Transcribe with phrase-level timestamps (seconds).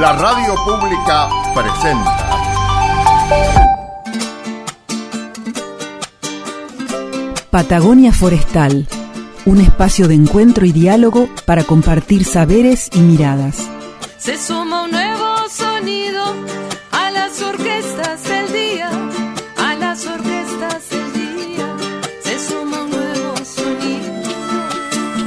[0.00, 2.16] La radio pública presenta.
[7.48, 8.88] Patagonia Forestal,
[9.44, 13.70] un espacio de encuentro y diálogo para compartir saberes y miradas.
[14.18, 16.24] Se suma un nuevo sonido
[16.90, 18.90] a las orquestas del día,
[19.58, 21.76] a las orquestas del día.
[22.20, 24.22] Se suma un nuevo sonido.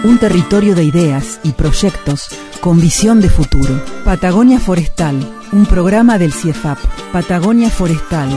[0.04, 2.28] Un territorio de ideas y proyectos
[2.68, 3.82] con visión de futuro.
[4.04, 5.16] Patagonia Forestal,
[5.54, 6.78] un programa del CIEFAP.
[7.14, 8.28] Patagonia Forestal,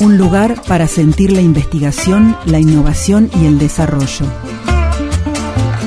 [0.00, 4.24] un lugar para sentir la investigación, la innovación y el desarrollo.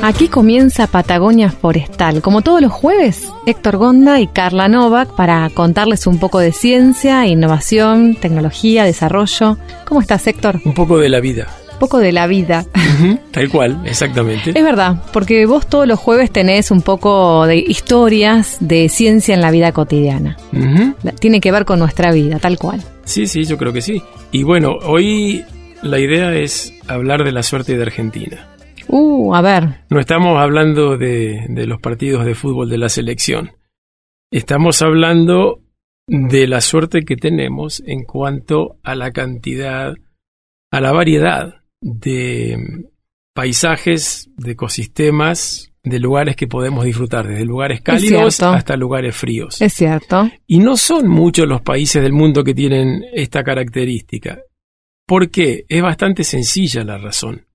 [0.04, 6.06] Aquí comienza Patagonia Forestal, como todos los jueves, Héctor Gonda y Carla Novak para contarles
[6.06, 9.58] un poco de ciencia, innovación, tecnología, desarrollo.
[9.86, 10.62] ¿Cómo estás, Héctor?
[10.64, 11.48] Un poco de la vida.
[11.80, 12.66] Poco de la vida.
[13.32, 14.50] Tal cual, exactamente.
[14.50, 19.42] Es verdad, porque vos todos los jueves tenés un poco de historias de ciencia en
[19.42, 20.38] la vida cotidiana.
[21.20, 22.84] Tiene que ver con nuestra vida, tal cual.
[23.06, 24.02] Sí, sí, yo creo que sí.
[24.32, 25.44] Y bueno, hoy
[25.82, 28.48] la idea es hablar de la suerte de Argentina.
[28.88, 33.52] Uh, a ver, No estamos hablando de, de los partidos de fútbol de la selección.
[34.32, 35.62] Estamos hablando
[36.08, 39.94] de la suerte que tenemos en cuanto a la cantidad,
[40.72, 42.58] a la variedad de
[43.34, 49.62] paisajes, de ecosistemas, de lugares que podemos disfrutar, desde lugares cálidos hasta lugares fríos.
[49.62, 50.30] es cierto.
[50.46, 54.40] Y no son muchos los países del mundo que tienen esta característica.
[55.08, 55.66] ¿Por qué?
[55.68, 57.48] Es bastante sencilla la razón.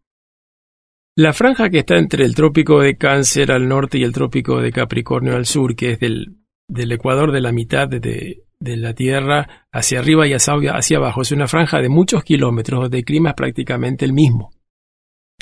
[1.17, 4.72] La franja que está entre el trópico de Cáncer al norte y el trópico de
[4.72, 9.67] Capricornio al sur, que es del, del Ecuador de la mitad de, de la Tierra
[9.70, 13.31] hacia arriba y hacia, hacia abajo, es una franja de muchos kilómetros donde el clima
[13.31, 14.51] es prácticamente el mismo.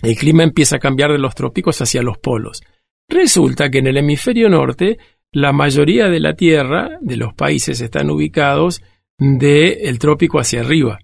[0.02, 2.62] El clima empieza a cambiar de los trópicos hacia los polos.
[3.08, 4.98] Resulta que en el hemisferio norte
[5.30, 8.82] la mayoría de la Tierra, de los países, están ubicados
[9.18, 10.98] del trópico hacia arriba.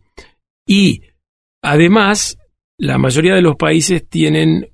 [0.66, 1.02] Y
[1.62, 2.36] además,
[2.76, 4.68] la mayoría de los países tienen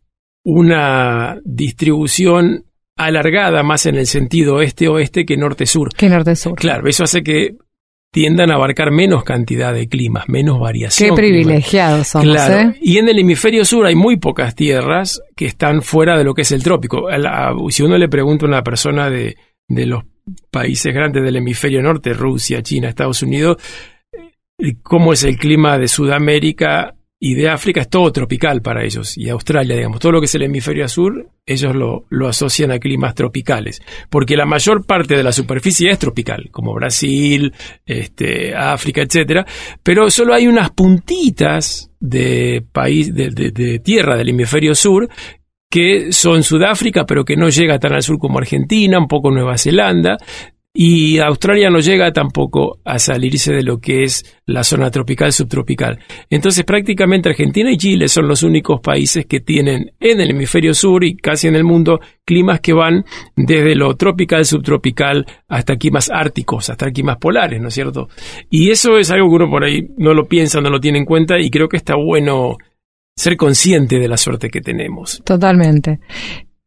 [0.44, 2.66] una distribución
[2.96, 5.90] alargada más en el sentido este-oeste que norte-sur.
[5.94, 6.54] Que norte-sur.
[6.54, 7.56] Claro, eso hace que
[8.12, 11.10] tiendan a abarcar menos cantidad de climas, menos variación.
[11.10, 11.42] Qué climática.
[11.44, 12.70] privilegiados somos, Claro.
[12.70, 12.76] ¿eh?
[12.80, 16.42] Y en el hemisferio sur hay muy pocas tierras que están fuera de lo que
[16.42, 17.08] es el trópico.
[17.08, 19.36] A la- si uno le pregunta a una persona de,
[19.68, 20.04] de los
[20.52, 23.56] países grandes del hemisferio norte, Rusia, China, Estados Unidos,
[24.58, 29.16] eh, cómo es el clima de Sudamérica y de África, es todo tropical para ellos.
[29.16, 32.78] Y Australia, digamos, todo lo que es el hemisferio sur, ellos lo, lo asocian a
[32.78, 33.80] climas tropicales.
[34.10, 37.54] Porque la mayor parte de la superficie es tropical, como Brasil,
[37.86, 39.46] este, África, etcétera,
[39.82, 45.08] pero solo hay unas puntitas de país, de, de- de tierra del hemisferio sur
[45.70, 49.58] que son Sudáfrica, pero que no llega tan al sur como Argentina, un poco Nueva
[49.58, 50.16] Zelanda,
[50.76, 56.00] y Australia no llega tampoco a salirse de lo que es la zona tropical subtropical.
[56.28, 61.04] Entonces prácticamente Argentina y Chile son los únicos países que tienen en el hemisferio sur
[61.04, 63.04] y casi en el mundo climas que van
[63.36, 68.08] desde lo tropical, subtropical, hasta climas árticos, hasta climas polares, ¿no es cierto?
[68.50, 71.04] Y eso es algo que uno por ahí no lo piensa, no lo tiene en
[71.04, 72.56] cuenta y creo que está bueno
[73.14, 75.22] ser consciente de la suerte que tenemos.
[75.24, 76.00] Totalmente.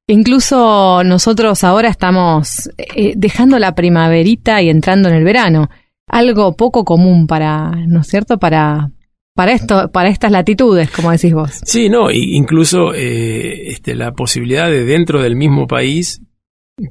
[0.07, 5.69] Incluso nosotros ahora estamos eh, dejando la primaverita y entrando en el verano.
[6.09, 8.37] Algo poco común para, ¿no es cierto?
[8.37, 8.91] Para,
[9.35, 11.51] para esto, para estas latitudes, como decís vos.
[11.65, 16.21] Sí, no, incluso eh, este, la posibilidad de dentro del mismo país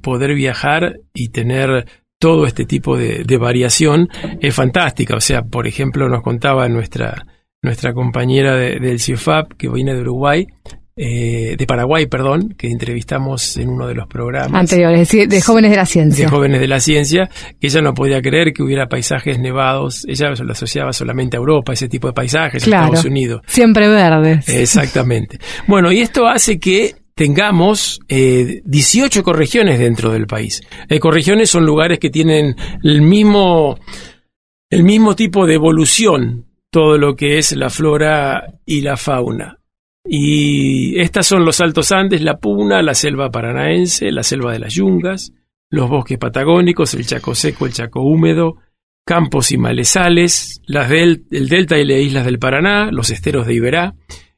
[0.02, 1.86] poder viajar y tener
[2.18, 4.08] todo este tipo de, de variación
[4.40, 5.16] es fantástica.
[5.16, 7.26] O sea, por ejemplo, nos contaba nuestra,
[7.62, 10.46] nuestra compañera de- del CIFAP que viene de Uruguay,
[10.98, 15.76] eh, de Paraguay, perdón, que entrevistamos en uno de los programas Anteriores, de, jóvenes de
[15.76, 16.24] la ciencia.
[16.24, 17.28] de jóvenes de la ciencia,
[17.60, 21.74] que ella no podía creer que hubiera paisajes nevados, ella lo asociaba solamente a Europa,
[21.74, 22.86] ese tipo de paisajes, a.
[22.86, 23.42] Estados Unidos.
[23.46, 24.48] Siempre verdes.
[24.48, 25.38] Exactamente.
[25.66, 30.62] Bueno, y esto hace que tengamos eh, 18 ecorregiones dentro del país.
[30.88, 33.78] Ecorregiones son lugares que tienen el mismo,
[34.70, 39.58] el mismo tipo de evolución, todo lo que es la flora y la fauna.
[40.08, 44.74] Y estas son los Altos Andes, la Puna, la selva paranaense, la selva de las
[44.74, 45.32] yungas,
[45.70, 48.56] los bosques patagónicos, el Chaco seco, el Chaco húmedo,
[49.04, 53.54] campos y malezales, las del, el delta y las islas del Paraná, los esteros de
[53.54, 53.94] Iberá,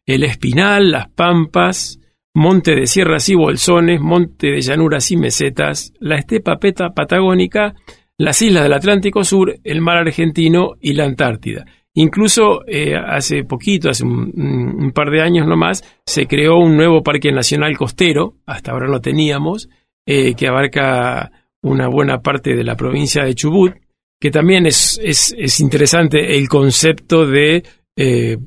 [0.06, 2.00] el Espinal, las Pampas,
[2.35, 7.75] monte de sierras y bolsones, monte de llanuras y mesetas, la estepa peta patagónica,
[8.17, 11.65] las islas del Atlántico Sur, el mar argentino y la Antártida.
[12.00, 17.02] Incluso eh, hace poquito, hace un, un, par de años nomás, se creó un nuevo
[17.02, 19.68] parque nacional costero, hasta ahora no teníamos,
[20.06, 23.74] eh, que abarca una buena parte de la provincia de Chubut,
[24.20, 27.64] que también es, es, es interesante el concepto de
[27.96, 28.38] eh,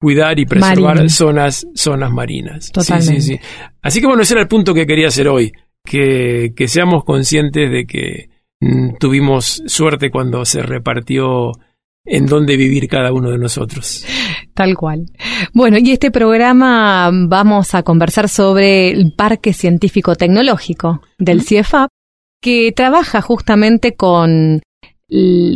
[0.00, 2.72] cuidar y preservar zonas, zonas marinas.
[2.72, 3.20] Totalmente.
[3.20, 3.40] Sí, sí, sí.
[3.80, 5.52] Así que bueno, ese era el punto que quería hacer hoy,
[5.84, 11.52] que, que seamos conscientes de que mm, tuvimos suerte cuando se repartió
[12.08, 14.04] en dónde vivir cada uno de nosotros.
[14.54, 15.06] Tal cual.
[15.52, 21.90] Bueno, y este programa vamos a conversar sobre el Parque Científico Tecnológico del CIEFAP,
[22.40, 24.62] que trabaja justamente con,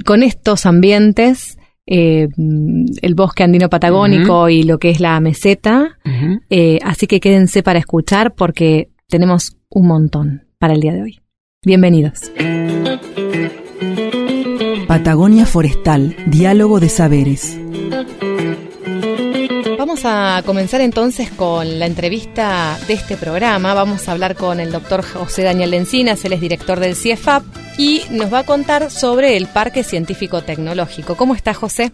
[0.05, 5.99] con estos ambientes, eh, el bosque andino patagónico y lo que es la meseta.
[6.49, 11.21] Eh, así que quédense para escuchar porque tenemos un montón para el día de hoy.
[11.65, 12.31] Bienvenidos.
[14.93, 17.59] Patagonia Forestal, Diálogo de Saberes.
[19.79, 23.73] Vamos a comenzar entonces con la entrevista de este programa.
[23.73, 27.43] Vamos a hablar con el doctor José Daniel Encinas, él es director del CIEFAP,
[27.79, 31.17] y nos va a contar sobre el Parque Científico Tecnológico.
[31.17, 31.91] ¿Cómo está José?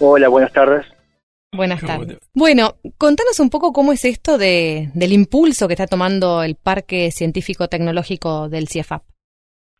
[0.00, 0.86] Hola, buenas tardes.
[1.54, 2.18] Buenas ¿Cómo tardes.
[2.32, 7.10] Bueno, contanos un poco cómo es esto de, del impulso que está tomando el Parque
[7.10, 9.02] Científico Tecnológico del CIEFAP.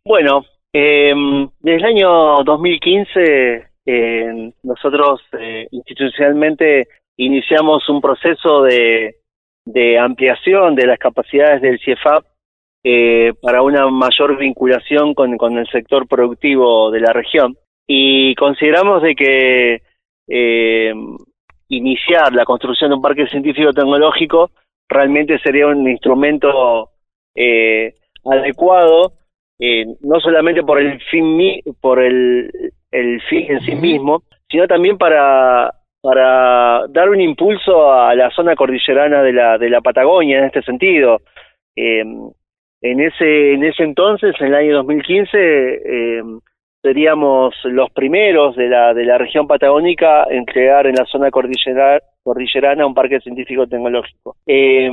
[0.05, 0.43] Bueno,
[0.73, 1.15] eh,
[1.61, 5.21] desde el año 2015 eh, nosotros
[5.71, 9.17] institucionalmente iniciamos un proceso de,
[9.65, 12.25] de ampliación de las capacidades del CIEFAP
[12.85, 17.57] eh, para una mayor vinculación con, con el sector productivo de la región.
[17.87, 19.83] Y consideramos de que
[20.29, 20.93] eh,
[21.69, 24.51] iniciar la construcción de un parque científico tecnológico
[24.89, 26.91] realmente sería un instrumento
[27.37, 29.13] eh, adecuado
[29.65, 32.51] eh, no solamente por el fin mi- por el,
[32.91, 35.73] el fin en sí mismo, sino también para
[36.03, 40.63] para dar un impulso a la zona cordillerana de la de la Patagonia en este
[40.63, 41.21] sentido.
[41.77, 42.03] Eh,
[42.85, 46.23] en ese en ese entonces, en el año 2015, eh,
[46.83, 52.01] seríamos los primeros de la de la región patagónica en crear en la zona cordillera,
[52.25, 54.35] cordillerana un parque científico tecnológico.
[54.47, 54.91] Eh,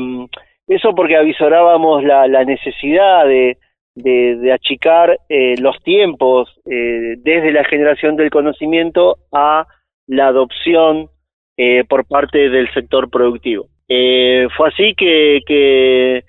[0.68, 3.57] eso porque avisorábamos la, la necesidad de,
[4.01, 9.68] de, achicar eh, los tiempos eh, desde la generación del conocimiento a
[10.07, 11.10] la adopción
[11.57, 13.68] eh, por parte del sector productivo.
[13.90, 16.24] Eh, fue así que, que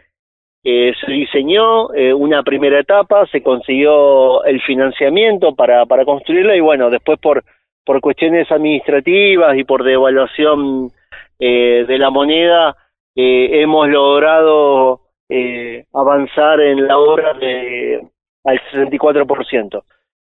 [0.64, 6.61] eh, se diseñó eh, una primera etapa, se consiguió el financiamiento para, para construirla y
[6.61, 7.44] bueno, después por,
[7.84, 10.90] por cuestiones administrativas y por devaluación
[11.38, 12.76] de la moneda,
[13.14, 15.00] hemos logrado
[15.31, 18.06] eh, avanzar en la obra de,
[18.44, 19.82] al 64%.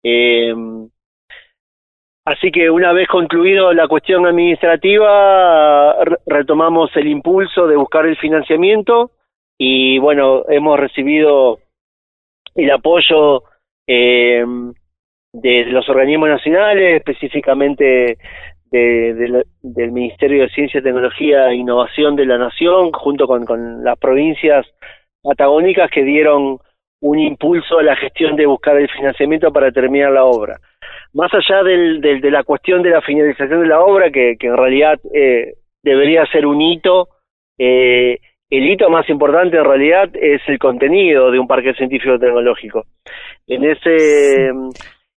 [0.05, 0.55] Eh,
[2.25, 8.17] así que una vez concluido la cuestión administrativa, re- retomamos el impulso de buscar el
[8.17, 9.11] financiamiento
[9.59, 11.59] y bueno, hemos recibido
[12.55, 13.45] el apoyo
[13.87, 14.45] eh,
[15.33, 18.19] de los organismos nacionales, específicamente
[18.73, 23.45] de- de la- del Ministerio de Ciencia, Tecnología e Innovación de la Nación, junto con,
[23.45, 24.67] con las provincias
[25.23, 26.59] patagónicas que dieron
[27.03, 30.57] un impulso a la gestión de buscar el financiamiento para terminar la obra.
[31.13, 34.47] Más allá del, del- de la cuestión de la finalización de la obra, que, que
[34.47, 37.09] en realidad eh, debería ser un hito,
[37.59, 38.19] eh,
[38.51, 42.85] el hito más importante en realidad es el contenido de un parque científico tecnológico.
[43.47, 44.47] En ese,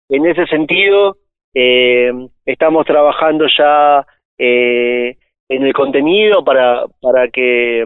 [0.09, 1.17] en ese sentido,
[1.55, 2.11] eh,
[2.45, 4.05] estamos trabajando ya
[4.39, 5.17] eh,
[5.49, 7.85] en el contenido para, para que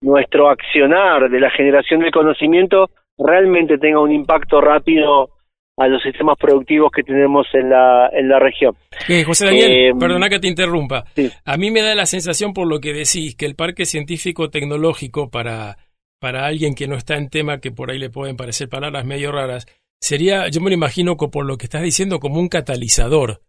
[0.00, 5.30] nuestro accionar de la generación del conocimiento realmente tenga un impacto rápido
[5.76, 8.74] a los sistemas productivos que tenemos en la, en la región.
[9.08, 11.04] Eh, José Daniel, Eh, perdona que te interrumpa.
[11.14, 11.30] sí.
[11.44, 15.30] A mí me da la sensación, por lo que decís, que el Parque Científico Tecnológico,
[15.30, 15.76] para,
[16.20, 19.32] para alguien que no está en tema, que por ahí le pueden parecer palabras medio
[19.32, 19.66] raras,
[20.04, 23.42] sería, yo me lo imagino por lo que estás diciendo, como un catalizador.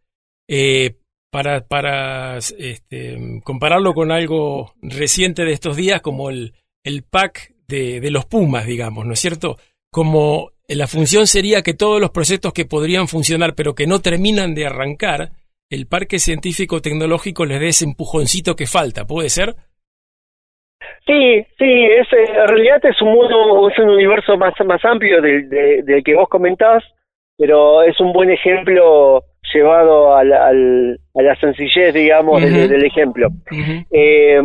[0.47, 0.95] Eh,
[1.31, 7.99] para para este, compararlo con algo reciente de estos días, como el, el pack de,
[7.99, 9.57] de los Pumas, digamos, ¿no es cierto?
[9.91, 14.55] Como la función sería que todos los proyectos que podrían funcionar, pero que no terminan
[14.55, 15.33] de arrancar,
[15.69, 19.57] el parque científico tecnológico les dé ese empujoncito que falta, ¿puede ser?
[21.07, 25.21] Sí, sí, es, eh, en realidad es un mundo, es un universo más, más amplio
[25.21, 26.83] del, de- del que vos comentás,
[27.37, 33.27] pero es un buen ejemplo llevado al, al- a la sencillez, digamos, del, ejemplo.
[33.91, 34.41] Eh,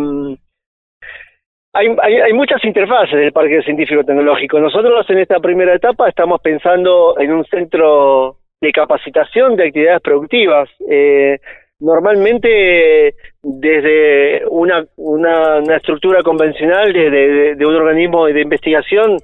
[1.72, 4.58] hay, hay, hay muchas interfaces del Parque Científico Tecnológico.
[4.60, 10.68] Nosotros en esta primera etapa estamos pensando en un centro de capacitación de actividades productivas.
[10.90, 11.38] Eh,
[11.80, 19.16] normalmente desde una, una, una estructura convencional de, de, de, un organismo de investigación,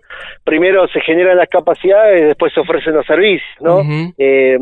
[0.42, 3.82] primero se generan las capacidades y después se ofrecen los servicios, ¿no?
[4.18, 4.58] eh,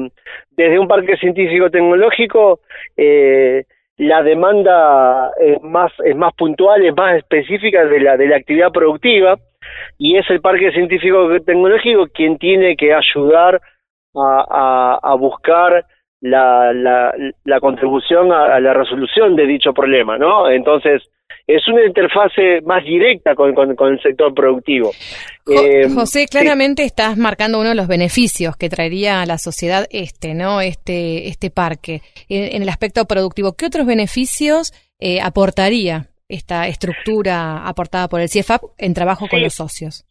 [0.50, 2.60] desde un parque científico tecnológico,
[2.96, 3.64] eh,
[3.96, 8.72] la demanda es más, es más puntual, es más específica de la, de la actividad
[8.72, 9.38] productiva,
[9.98, 13.60] y es el parque científico tecnológico quien tiene que ayudar
[14.16, 15.84] a, a, a buscar
[16.24, 17.12] la, la,
[17.44, 20.48] la contribución a, a, la resolución de dicho problema, ¿no?
[20.50, 21.02] Entonces,
[21.46, 24.92] es una interfase más directa con, con, con el sector productivo.
[25.46, 26.86] Eh, José, claramente sí.
[26.86, 30.62] estás marcando uno de los beneficios que traería a la sociedad este, ¿no?
[30.62, 32.00] Este, este parque,
[32.30, 33.52] en, en el aspecto productivo.
[33.52, 39.30] ¿Qué otros beneficios eh, aportaría esta estructura aportada por el CIEFAP en trabajo sí.
[39.30, 40.06] con los socios?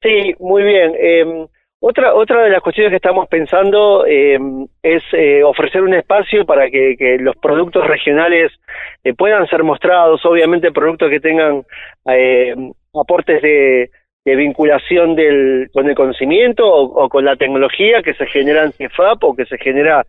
[0.00, 0.92] Sí, muy bien.
[1.00, 1.46] Eh,
[1.84, 4.38] otra, otra de las cuestiones que estamos pensando eh,
[4.84, 8.52] es eh, ofrecer un espacio para que, los productos regionales
[9.02, 11.64] eh, puedan ser mostrados, obviamente productos que tengan
[12.06, 12.54] eh,
[12.94, 13.90] aportes de,
[14.24, 19.34] vinculación del, con el conocimiento o, con la tecnología que se genera en CIEFAP o
[19.34, 20.06] que se genera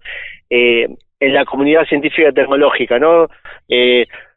[0.51, 3.27] en la comunidad científica y tecnológica, ¿no?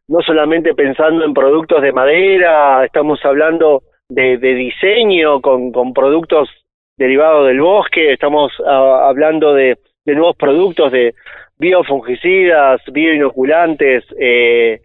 [0.09, 6.49] No solamente pensando en productos de madera, estamos hablando de, de diseño con, con productos
[6.97, 11.15] derivado del bosque, estamos uh, hablando de, de, nuevos productos de
[11.59, 14.81] biofungicidas, bioinoculantes, eh,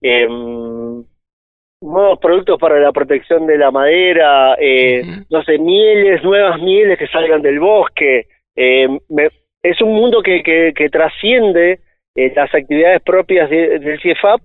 [0.00, 0.28] eh,
[1.80, 5.26] nuevos productos para la protección de la madera, eh, uh -huh.
[5.30, 8.26] no sé, mieles, nuevas mieles que salgan del bosque.
[8.56, 9.30] Me,
[9.62, 11.80] es un mundo que, que, que trasciende
[12.16, 14.40] las actividades propias de, del CIEFAP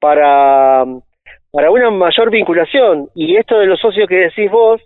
[0.00, 0.84] para,
[1.50, 3.08] para una mayor vinculación.
[3.16, 4.80] Y esto de los socios que decís vos,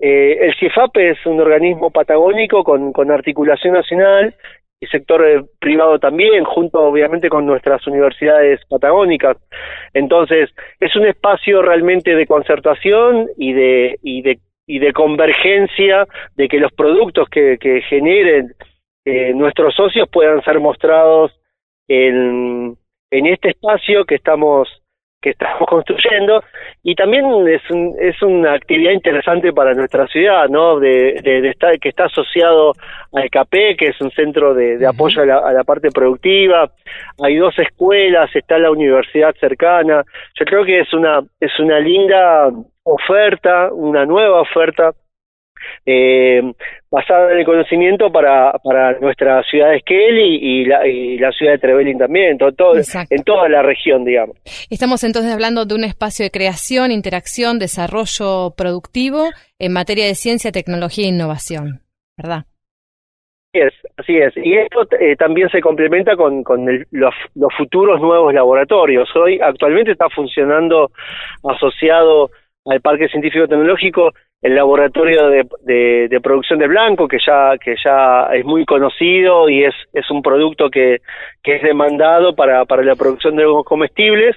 [0.00, 4.34] eh, el CIEFAP es un organismo patagónico con, con articulación nacional
[4.80, 9.36] y sector eh, privado también, junto obviamente con nuestras universidades patagónicas.
[9.92, 16.48] Entonces, es un espacio realmente de concertación y de, y de, y de convergencia de
[16.48, 18.52] que los productos que, que generen
[19.04, 21.32] eh, nuestros socios puedan ser mostrados
[21.88, 22.76] en,
[23.10, 24.68] en este espacio que estamos
[25.24, 26.44] que estamos construyendo
[26.82, 30.78] y también es, un, es una actividad interesante para nuestra ciudad, ¿no?
[30.78, 32.74] De, de, de estar, que está asociado
[33.14, 36.70] al CAPE, que es un centro de, de apoyo a la, a la, parte productiva.
[37.22, 40.04] Hay dos escuelas, está la universidad cercana.
[40.38, 42.50] Yo creo que es una es una linda
[42.82, 44.92] oferta, una nueva oferta
[45.86, 46.42] eh,
[46.90, 51.32] basada en el conocimiento para, para nuestra ciudad de Esquel y, y, la, y la
[51.32, 54.36] ciudad de Trevelin también, todo, todo en toda la región, digamos.
[54.70, 60.52] Estamos entonces hablando de un espacio de creación, interacción, desarrollo productivo en materia de ciencia,
[60.52, 61.80] tecnología e innovación,
[62.16, 62.44] ¿verdad?
[63.54, 64.36] Así es, así es.
[64.36, 69.08] Y esto eh, también se complementa con, con el, los, los futuros nuevos laboratorios.
[69.14, 70.90] Hoy actualmente está funcionando
[71.44, 72.30] asociado
[72.66, 78.44] al Parque Científico Tecnológico el laboratorio de, producción de blanco que ya que ya es
[78.44, 81.00] muy conocido y es es un producto que,
[81.42, 84.36] que es demandado para para la producción de comestibles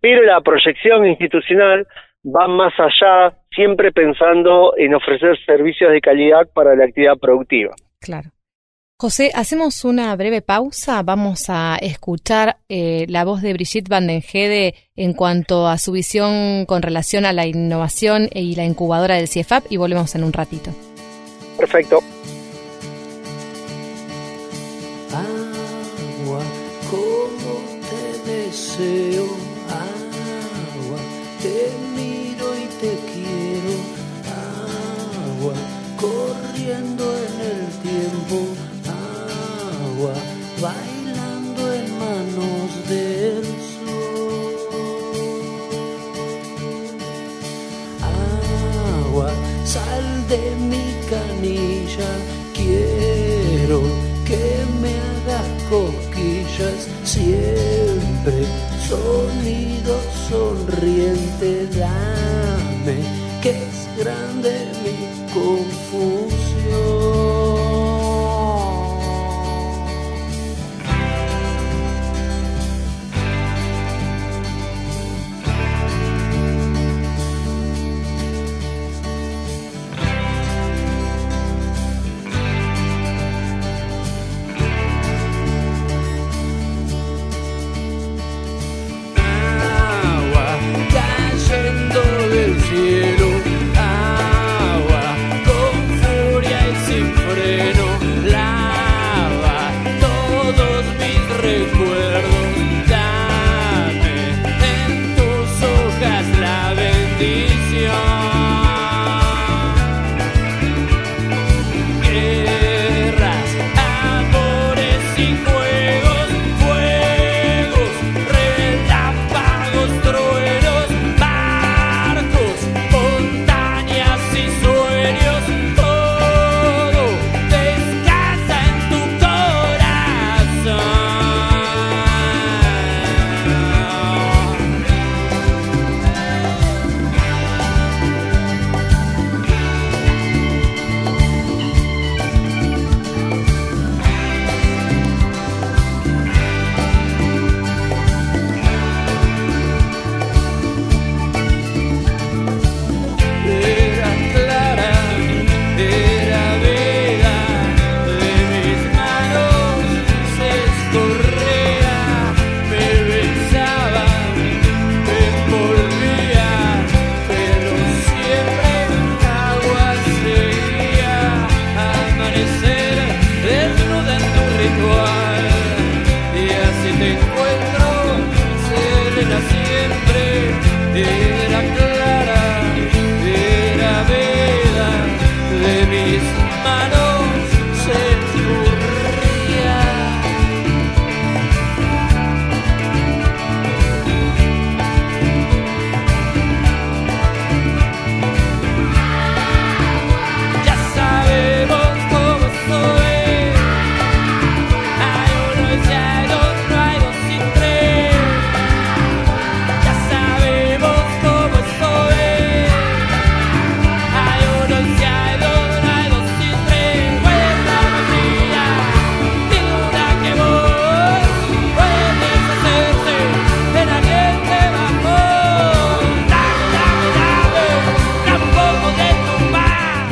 [0.00, 1.86] pero la proyección institucional
[2.24, 7.74] va más allá siempre pensando en ofrecer servicios de calidad para la actividad productiva.
[8.00, 8.30] Claro
[9.00, 11.04] José, hacemos una breve pausa.
[11.04, 16.82] Vamos a escuchar eh, la voz de Brigitte Vandenhede en cuanto a su visión con
[16.82, 20.72] relación a la innovación y la incubadora del CIEFAP y volvemos en un ratito.
[21.56, 22.00] Perfecto.
[25.12, 26.42] Agua,
[26.90, 27.78] como
[28.24, 29.47] te deseo,
[40.60, 44.56] bailando en manos del sol.
[48.02, 49.30] Agua,
[49.64, 52.10] sal de mi canilla,
[52.54, 53.80] quiero
[54.26, 54.44] que
[54.82, 58.36] me hagas cosquillas siempre.
[58.88, 59.94] Sonido
[60.28, 61.48] sonriente,
[61.78, 62.96] dame
[63.42, 64.50] que es grande
[64.82, 64.96] mi
[65.32, 67.27] confusión.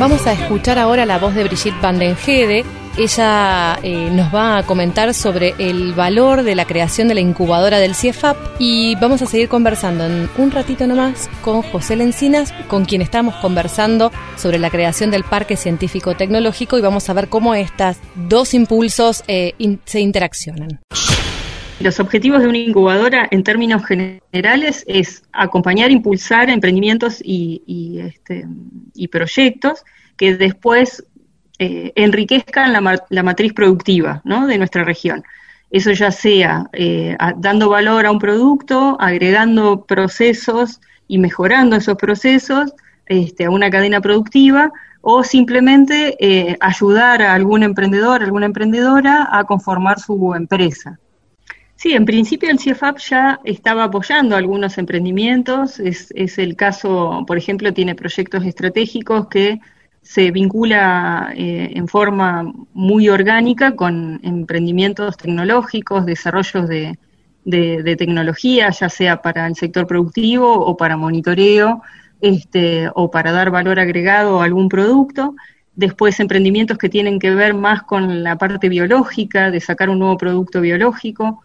[0.08, 2.16] Vamos a escuchar ahora la voz de Brigitte Van den.
[2.96, 7.80] Ella eh, nos va a comentar sobre el valor de la creación de la incubadora
[7.80, 12.84] del CIEFAP y vamos a seguir conversando en un ratito nomás con José Lencinas, con
[12.84, 17.56] quien estamos conversando sobre la creación del Parque Científico Tecnológico y vamos a ver cómo
[17.56, 19.54] estos dos impulsos eh,
[19.86, 20.78] se interaccionan.
[21.78, 28.46] Los objetivos de una incubadora en términos generales es acompañar, impulsar emprendimientos y, este,
[29.08, 29.84] proyectos
[30.16, 31.04] que después
[31.58, 35.22] eh, enriquezcan la, ma- la matriz productiva de nuestra región.
[35.70, 42.72] Eso ya sea eh, dando valor a un producto, agregando procesos y mejorando esos procesos
[43.04, 49.44] este, a una cadena productiva o simplemente eh, ayudar a algún emprendedor, alguna emprendedora a
[49.44, 50.98] conformar su empresa.
[51.76, 55.78] Sí, en principio el CIEFAP ya estaba apoyando algunos emprendimientos.
[55.78, 59.60] Es, es el caso, por ejemplo, tiene proyectos estratégicos que
[60.00, 66.98] se vincula eh, en forma muy orgánica con emprendimientos tecnológicos, desarrollos de,
[67.44, 71.82] de, de tecnología, ya sea para el sector productivo o para monitoreo,
[72.20, 75.34] este, o para dar valor agregado a algún producto.
[75.74, 80.16] Después emprendimientos que tienen que ver más con la parte biológica, de sacar un nuevo
[80.16, 81.42] producto biológico.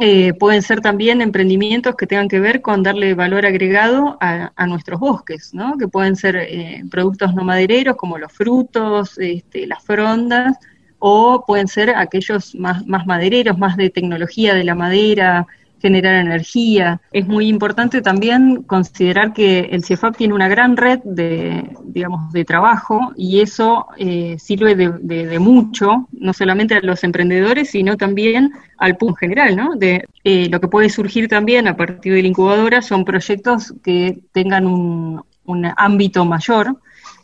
[0.00, 4.66] Eh, pueden ser también emprendimientos que tengan que ver con darle valor agregado a, a
[4.66, 5.78] nuestros bosques, ¿no?
[5.78, 10.58] que pueden ser eh, productos no madereros como los frutos, este, las frondas,
[10.98, 15.46] o pueden ser aquellos más, más madereros, más de tecnología de la madera,
[15.84, 16.98] generar energía.
[17.12, 22.46] Es muy importante también considerar que el CIEFAP tiene una gran red de, digamos, de
[22.46, 28.96] trabajo y eso eh, sirve de, mucho, no solamente a los emprendedores, sino también al
[28.96, 29.76] punto general, ¿no?
[29.76, 34.20] De eh, lo que puede surgir también a partir de la incubadora son proyectos que
[34.32, 36.78] tengan un, un ámbito mayor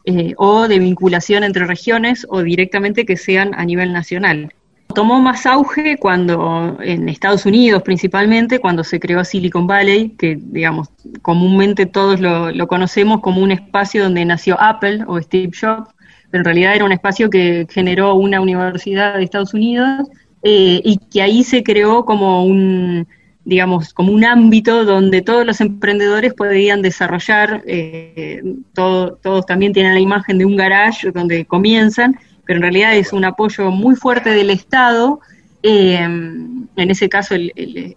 [0.04, 4.52] eh, o de vinculación entre regiones o directamente que sean a nivel nacional.
[4.94, 10.88] Tomó más auge cuando, en Estados Unidos principalmente, cuando se creó Silicon Valley, que digamos,
[11.22, 15.88] comúnmente todos lo, conocemos como un espacio donde nació Apple o Steve Jobs,
[16.30, 20.08] pero en realidad era un espacio que generó una universidad de Estados Unidos
[20.42, 23.06] eh, y que ahí se creó como un,
[23.44, 28.42] digamos, como un ámbito donde todos los emprendedores podían desarrollar, eh,
[28.74, 32.18] todo, todos también tienen la imagen de un garage donde comienzan,
[32.50, 35.20] pero en realidad es un apoyo muy fuerte del Estado,
[35.62, 37.94] eh, en ese caso el, el,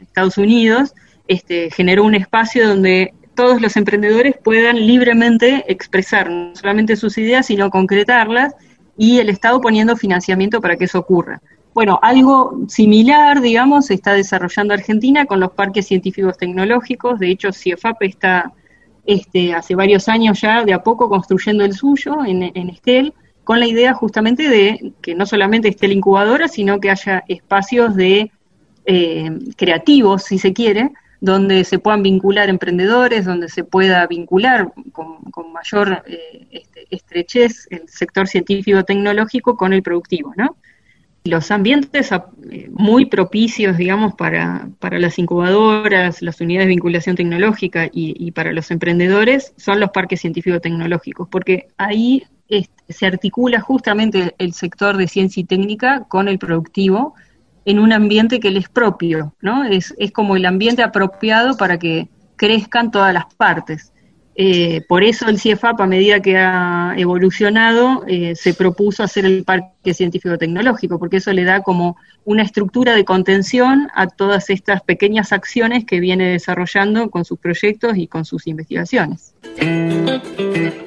[0.00, 0.92] Estados Unidos,
[1.28, 7.46] este, generó un espacio donde todos los emprendedores puedan libremente expresar no solamente sus ideas,
[7.46, 8.56] sino concretarlas,
[8.98, 11.40] y el Estado poniendo financiamiento para que eso ocurra.
[11.72, 17.52] Bueno, algo similar, digamos, se está desarrollando Argentina con los parques científicos tecnológicos, de hecho
[17.52, 18.52] CIEFAP está
[19.04, 23.14] este, hace varios años ya de a poco construyendo el suyo en, en Estel,
[23.46, 27.94] con la idea justamente de que no solamente esté la incubadora, sino que haya espacios
[27.94, 28.32] de
[28.86, 35.52] eh, creativos, si se quiere, donde se puedan vincular emprendedores, donde se pueda vincular con,
[35.52, 40.56] mayor eh, este, estrechez el sector científico-tecnológico con el productivo, ¿no?
[41.22, 47.86] Los ambientes eh, muy propicios, digamos, para, para las incubadoras, las unidades de vinculación tecnológica
[47.86, 54.34] y, y para los emprendedores son los parques científico-tecnológicos, porque ahí este, se articula justamente
[54.38, 57.14] el sector de ciencia y técnica con el productivo
[57.64, 59.64] en un ambiente que les es propio, ¿no?
[59.64, 63.92] Es, es como el ambiente apropiado para que crezcan todas las partes.
[64.38, 69.44] Eh, por eso el CIEFAP, a medida que ha evolucionado, eh, se propuso hacer el
[69.44, 71.96] parque científico-tecnológico, porque eso le da como
[72.26, 77.96] una estructura de contención a todas estas pequeñas acciones que viene desarrollando con sus proyectos
[77.96, 79.32] y con sus investigaciones.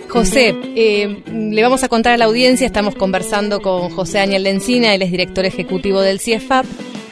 [0.09, 4.93] José, eh, le vamos a contar a la audiencia, estamos conversando con José Ángel Lencina,
[4.93, 6.65] él es director ejecutivo del CIEFAP.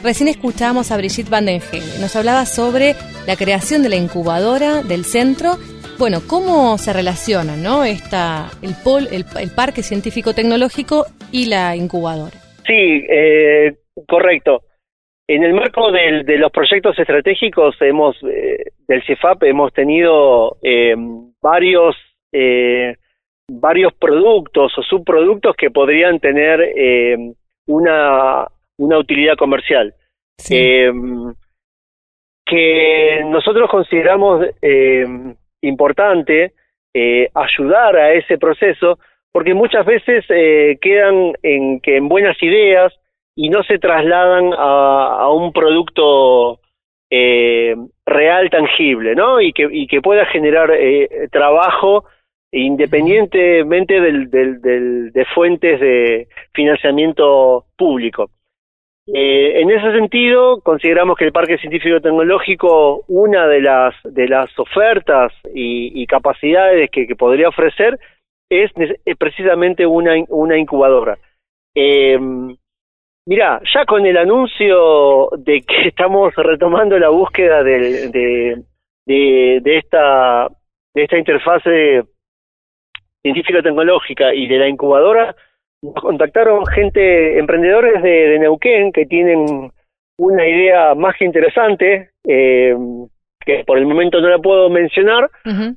[0.04, 2.94] Recién escuchábamos a Brigitte Van den Hege, nos hablaba sobre
[3.26, 5.58] la creación de la incubadora del centro
[5.98, 7.84] bueno, ¿cómo se relaciona ¿no?
[7.84, 12.36] Esta, el, pol, el, el Parque Científico Tecnológico y la incubadora?
[12.66, 13.74] Sí, eh,
[14.06, 14.62] correcto.
[15.26, 20.94] En el marco del, de los proyectos estratégicos hemos eh, del CIEFAP hemos tenido eh,
[21.42, 21.96] varios
[23.50, 26.60] varios productos o subproductos que podrían tener
[27.66, 29.94] una, una utilidad comercial.
[30.36, 30.54] Sí.
[32.44, 34.44] que nosotros consideramos
[35.62, 36.52] importante
[36.94, 38.98] eh, ayudar a ese proceso
[39.32, 42.92] porque muchas veces eh, quedan en que en buenas ideas
[43.36, 46.60] y no se trasladan a, un producto
[47.10, 50.70] eh, real tangible no y que pueda generar
[51.30, 52.04] trabajo
[52.52, 58.30] independientemente del, del- de fuentes de financiamiento público.
[59.14, 64.56] Eh, en ese sentido, consideramos que el Parque Científico Tecnológico, una de las, de las
[64.58, 67.98] ofertas y, y capacidades que, podría ofrecer
[68.50, 68.70] es,
[69.04, 71.16] es precisamente una, una incubadora.
[71.74, 72.18] Eh,
[73.26, 78.62] mira, ya con el anuncio de que estamos retomando la búsqueda del- de,
[79.06, 80.48] de, de esta,
[80.94, 82.02] de esta interfase
[83.22, 85.34] científico-tecnológica y de la incubadora,
[85.82, 89.70] nos contactaron gente, emprendedores de, de Neuquén que tienen
[90.18, 92.74] una idea más que interesante, eh,
[93.44, 95.30] que por el momento no la puedo mencionar,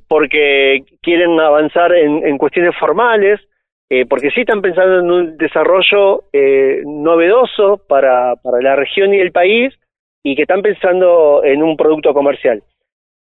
[0.08, 3.40] porque quieren avanzar en, en cuestiones formales,
[3.88, 9.20] eh, porque sí están pensando en un desarrollo eh, novedoso para, para la región y
[9.20, 9.72] el país,
[10.24, 12.62] y que están pensando en un producto comercial.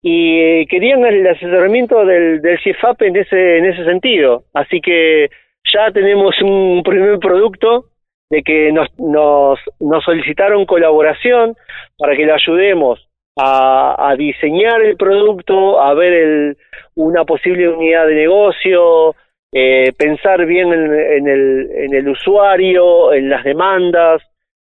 [0.02, 4.44] Y eh, querían el asesoramiento del, del CIEFAP en ese, en ese sentido.
[4.54, 5.30] Así que
[5.72, 7.86] ya tenemos un primer producto
[8.30, 11.56] de que nos, nos, nos solicitaron colaboración
[11.96, 16.56] para que le ayudemos a, a diseñar el producto, a ver el,
[16.96, 19.14] una posible unidad de negocio,
[19.52, 24.22] eh, pensar bien en, en el, en el usuario, en las demandas.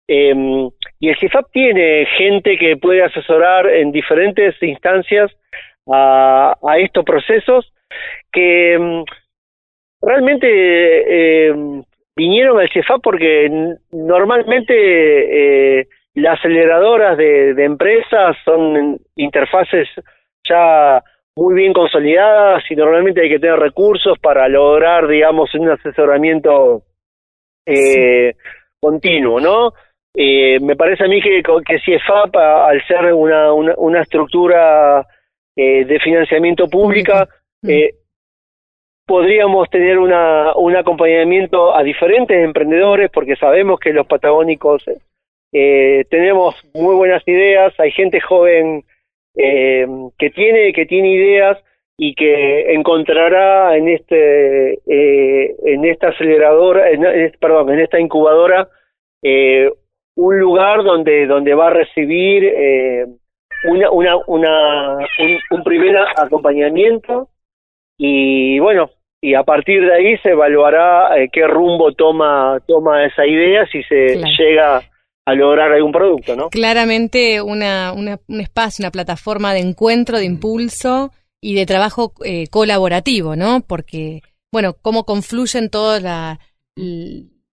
[0.08, 0.34] eh,
[0.98, 5.30] y el CIFAP tiene gente que puede asesorar en diferentes instancias
[5.86, 7.72] a, a estos procesos
[8.32, 9.04] que mm,
[10.02, 11.54] realmente eh,
[12.16, 14.74] vinieron al CIFAP porque normalmente
[15.80, 19.88] eh, las aceleradoras de, de empresas son interfaces
[20.46, 21.02] ya
[21.36, 26.82] muy bien consolidadas y normalmente hay que tener recursos para lograr, digamos, un asesoramiento
[27.66, 28.34] eh,
[28.80, 29.72] continuo, ¿no?
[30.14, 35.06] Eh, me parece a mí que, que CIEFAP, al ser una, una, una estructura
[35.56, 37.26] eh, de financiamiento pública,
[37.66, 37.94] eh,
[39.06, 44.84] podríamos tener una, un acompañamiento a diferentes emprendedores, porque sabemos que los patagónicos
[45.52, 48.84] eh, tenemos muy buenas ideas, hay gente joven
[49.36, 49.86] eh,
[50.18, 51.58] que tiene que tiene ideas
[51.96, 58.68] y que encontrará en este eh, en esta aceleradora en, perdón en esta incubadora
[59.22, 59.70] eh,
[60.16, 63.06] un lugar donde donde va a recibir eh,
[63.68, 67.28] una una una un, un primer acompañamiento
[67.98, 73.26] y bueno y a partir de ahí se evaluará eh, qué rumbo toma toma esa
[73.26, 74.32] idea si se Claro.
[74.38, 74.82] llega
[75.24, 80.24] a lograr algún producto no Claramente una, una- un espacio, una plataforma de encuentro, de
[80.24, 83.60] impulso y de trabajo eh, colaborativo, ¿no?
[83.66, 86.40] Porque, bueno, cómo confluyen todas la,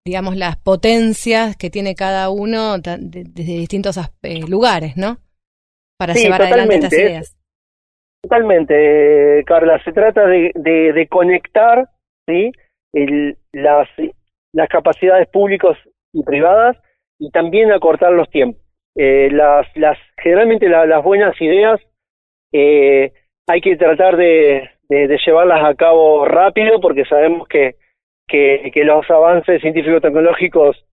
[0.06, 5.18] digamos, las potencias que tiene cada uno desde distintos eh, lugares, ¿no?
[5.98, 7.36] Para Sí, llevar adelante estas ideas.
[8.22, 9.82] Totalmente, eh, Carla.
[9.84, 11.86] Se trata de, de, conectar
[12.28, 12.52] ¿sí?
[12.94, 13.88] El- las,
[14.54, 15.78] las capacidades públicas
[16.14, 16.78] y privadas
[17.20, 18.62] y también acortar los tiempos.
[18.98, 21.80] Eh, las, las, generalmente la- las buenas ideas
[22.52, 23.14] eh,
[23.48, 27.76] hay que tratar de, llevarlas a cabo rápido porque sabemos que,
[28.28, 30.84] que, que los avances científico-tecnológicos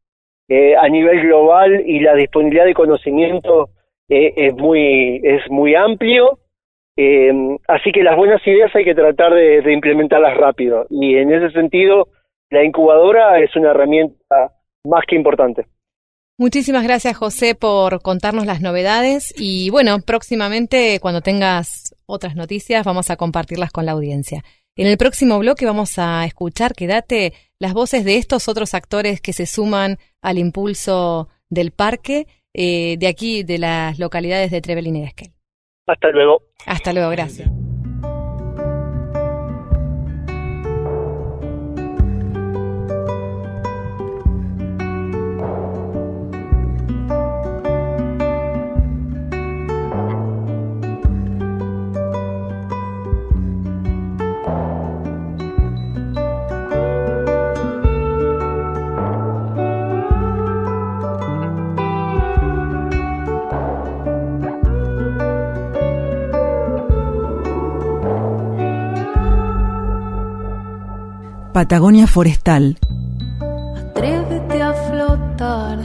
[0.49, 3.71] eh, a nivel global y la disponibilidad de conocimiento
[4.09, 6.39] eh, es muy es muy amplio
[6.97, 11.51] eh, así que las buenas ideas hay que tratar de, implementarlas rápido y en ese
[11.53, 12.09] sentido
[12.51, 14.53] la incubadora es una herramienta
[14.85, 15.67] más que importante.
[16.39, 23.11] Muchísimas gracias, José, por contarnos las novedades y bueno, próximamente cuando tengas otras noticias vamos
[23.11, 24.43] a compartirlas con la audiencia.
[24.77, 29.33] En el próximo bloque vamos a escuchar, quédate, las voces de estos otros actores que
[29.33, 35.01] se suman al impulso del parque eh, de aquí, de las localidades de Trevelin y
[35.01, 35.36] de Esquel.
[35.87, 36.43] Hasta luego.
[36.67, 37.49] Hasta luego, gracias.
[71.57, 72.77] Patagonia Forestal.
[73.79, 75.79] Atrévete a flotar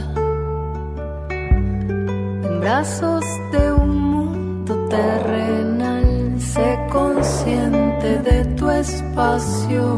[1.30, 6.38] en brazos de un mundo terrenal.
[6.38, 9.96] Sé consciente de tu espacio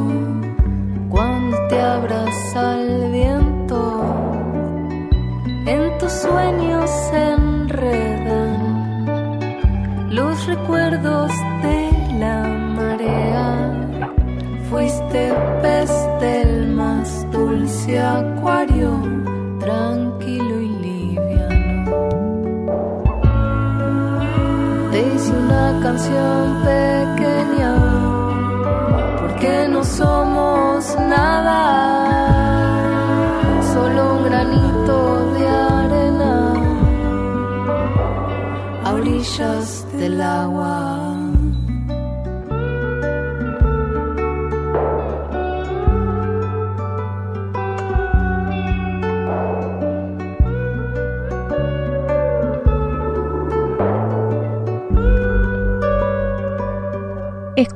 [1.08, 3.80] cuando te abraza el viento.
[5.66, 8.60] En tus sueños se enredan
[10.08, 11.32] los recuerdos
[15.14, 19.00] fuiste pez del más dulce acuario,
[19.60, 22.10] tranquilo y liviano.
[24.90, 26.64] Te hice una canción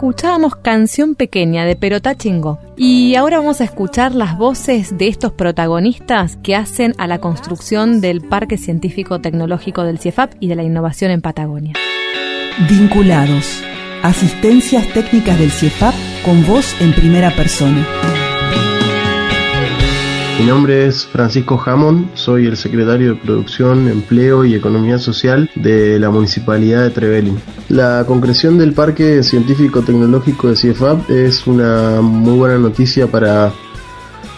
[0.08, 2.58] Escuchábamos Canción Pequeña de Perotá Chingo.
[2.78, 8.00] Y ahora vamos a escuchar las voces de estos protagonistas que hacen a la construcción
[8.00, 11.74] del Parque Científico Tecnológico del CIEFAP y de la innovación en Patagonia.
[12.70, 13.62] Vinculados.
[14.02, 15.94] Asistencias técnicas del CIEFAP
[16.24, 17.86] con voz en primera persona.
[20.38, 25.98] Mi nombre es Francisco Jamón, soy el secretario de Producción, Empleo y Economía Social de
[25.98, 27.40] la Municipalidad de Trevelin.
[27.68, 33.52] La concreción del Parque Científico Tecnológico de CIEFAP es una muy buena noticia para,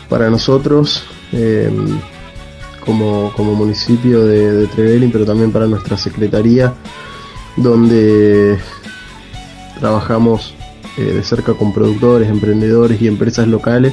[0.09, 1.71] para nosotros eh,
[2.83, 6.73] como, como, municipio de, de Trevelin, pero también para nuestra secretaría,
[7.59, 8.59] donde
[9.79, 10.55] trabajamos
[10.97, 13.93] eh, de cerca con productores, emprendedores y empresas locales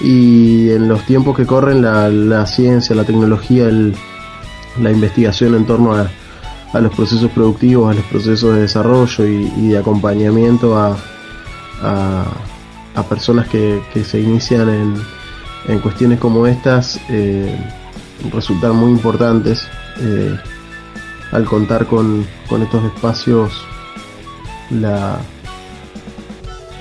[0.00, 3.94] y en los tiempos que corren la, la ciencia, la tecnología, el,
[4.80, 6.10] la investigación en torno a,
[6.72, 10.96] a, los procesos productivos, a los procesos de desarrollo y, de acompañamiento a,
[11.82, 12.24] a,
[12.94, 14.94] a personas que, que, se inician en,
[15.68, 17.54] en, cuestiones como estas eh,
[18.32, 19.68] resultan muy importantes
[20.00, 20.36] eh,
[21.32, 23.52] al contar con, con estos espacios
[24.70, 25.20] la,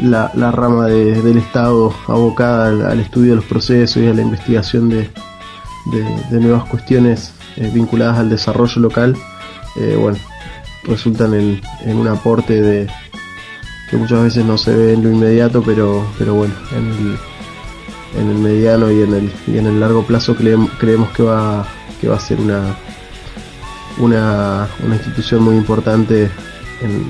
[0.02, 4.22] la, la rama de, del Estado abocada al, estudio de los procesos y a la
[4.22, 5.10] investigación de,
[6.32, 9.16] de, nuevas cuestiones eh, vinculadas al desarrollo local,
[9.78, 10.18] eh, bueno,
[10.84, 12.88] resultan en, en, un aporte de
[13.90, 17.18] que muchas veces no se ve en lo inmediato, pero, pero bueno, en el,
[18.22, 20.70] en el mediano y en el, y en el largo plazo creemos,
[21.12, 21.68] que, va,
[22.00, 22.76] que va a ser una,
[23.98, 26.30] una, una institución muy importante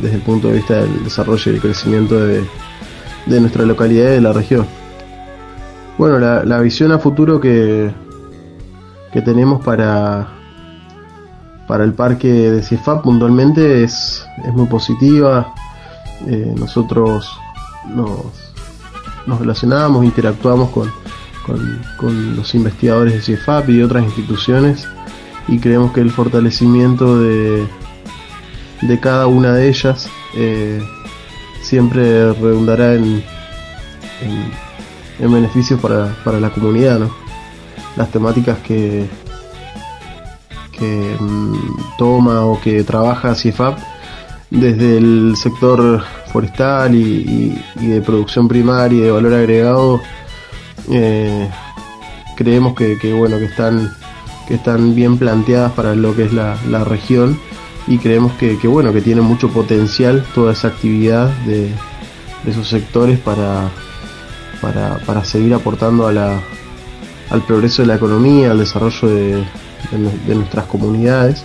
[0.02, 2.44] desde el punto de vista del desarrollo y el crecimiento de,
[3.30, 4.66] de nuestra localidad y de la región.
[5.98, 7.92] Bueno, la, visión a futuro que,
[9.12, 10.28] que tenemos para,
[11.68, 15.54] para el parque de CIEFAP puntualmente es, es muy positiva.
[16.26, 17.38] Eh, nosotros
[17.94, 18.54] nos,
[19.28, 20.92] nos, relacionamos, interactuamos con,
[21.98, 24.88] con, los investigadores de CIEFAP y otras instituciones
[25.48, 27.68] y creemos que el fortalecimiento de,
[28.84, 30.82] de cada una de ellas eh,
[31.70, 33.24] siempre redundará en,
[34.24, 34.52] en,
[35.20, 36.98] en beneficios para, para, la comunidad.
[36.98, 37.12] ¿no?
[37.96, 39.08] Las temáticas que,
[40.72, 41.54] que mmm,
[41.98, 43.78] toma o que trabaja CIEFAP
[44.50, 46.04] desde el sector
[46.34, 50.02] forestal y, y, y, de producción primaria y de valor agregado
[50.90, 51.48] eh,
[52.36, 53.92] creemos que, que, bueno que están
[54.48, 57.38] que están bien planteadas para lo que es la, la región
[57.90, 61.72] y creemos que, bueno que tiene mucho potencial toda esa actividad de,
[62.46, 63.70] esos sectores para,
[64.62, 66.40] para, para, seguir aportando a la,
[67.30, 71.44] al progreso de la economía, al desarrollo de, de, de nuestras comunidades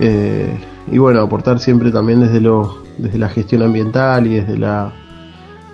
[0.00, 0.58] eh,
[0.90, 4.92] y bueno aportar siempre también desde lo desde la gestión ambiental y desde la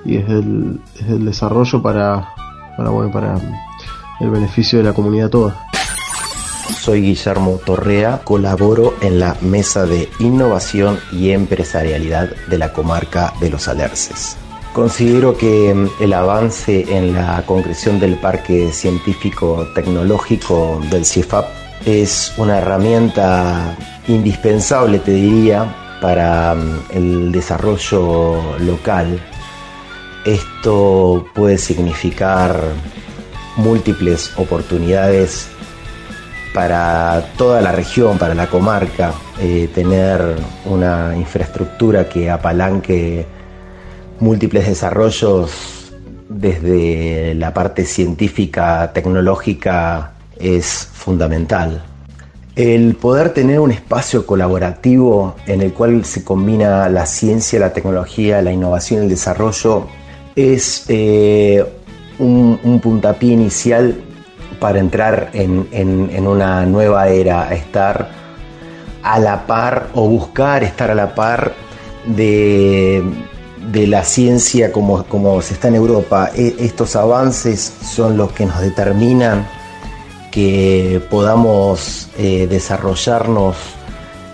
[0.04, 2.28] y desde el, desde el desarrollo para,
[2.76, 3.37] para bueno para
[4.20, 5.63] el beneficio de la comunidad toda.
[6.72, 13.50] Soy Guillermo Torrea, colaboro en la Mesa de Innovación y Empresarialidad de la comarca de
[13.50, 14.37] los Alerces.
[14.72, 21.46] Considero que el avance en la concreción del Parque Científico Tecnológico del CIEFAP
[21.85, 23.77] es una herramienta
[24.09, 26.57] indispensable, te diría, para
[26.90, 29.20] el desarrollo local.
[30.24, 32.59] Esto puede significar
[33.57, 35.48] múltiples oportunidades
[36.55, 40.37] para toda la región, para la comarca, eh, tener
[40.67, 43.27] una infraestructura que apalanque
[44.21, 45.93] múltiples desarrollos
[46.29, 51.83] desde la parte científica, tecnológica, es fundamental.
[52.55, 58.40] El poder tener un espacio colaborativo en el cual se combina la ciencia, la tecnología,
[58.43, 59.88] la innovación y el desarrollo
[60.37, 61.64] es eh,
[62.21, 64.13] un, un puntapié inicial
[64.64, 68.09] para entrar en, en, una nueva era, estar
[69.03, 71.53] a la par o buscar estar a la par
[72.07, 73.05] de,
[73.70, 76.31] de la ciencia como, como se está en Europa.
[76.35, 79.46] E- estos avances son los que nos determinan
[80.33, 83.57] que podamos eh, desarrollarnos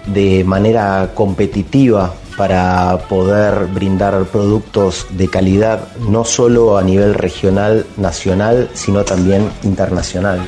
[0.06, 8.70] de manera competitiva para poder brindar productos de calidad no solo a nivel regional, nacional,
[8.72, 10.40] sino también internacional.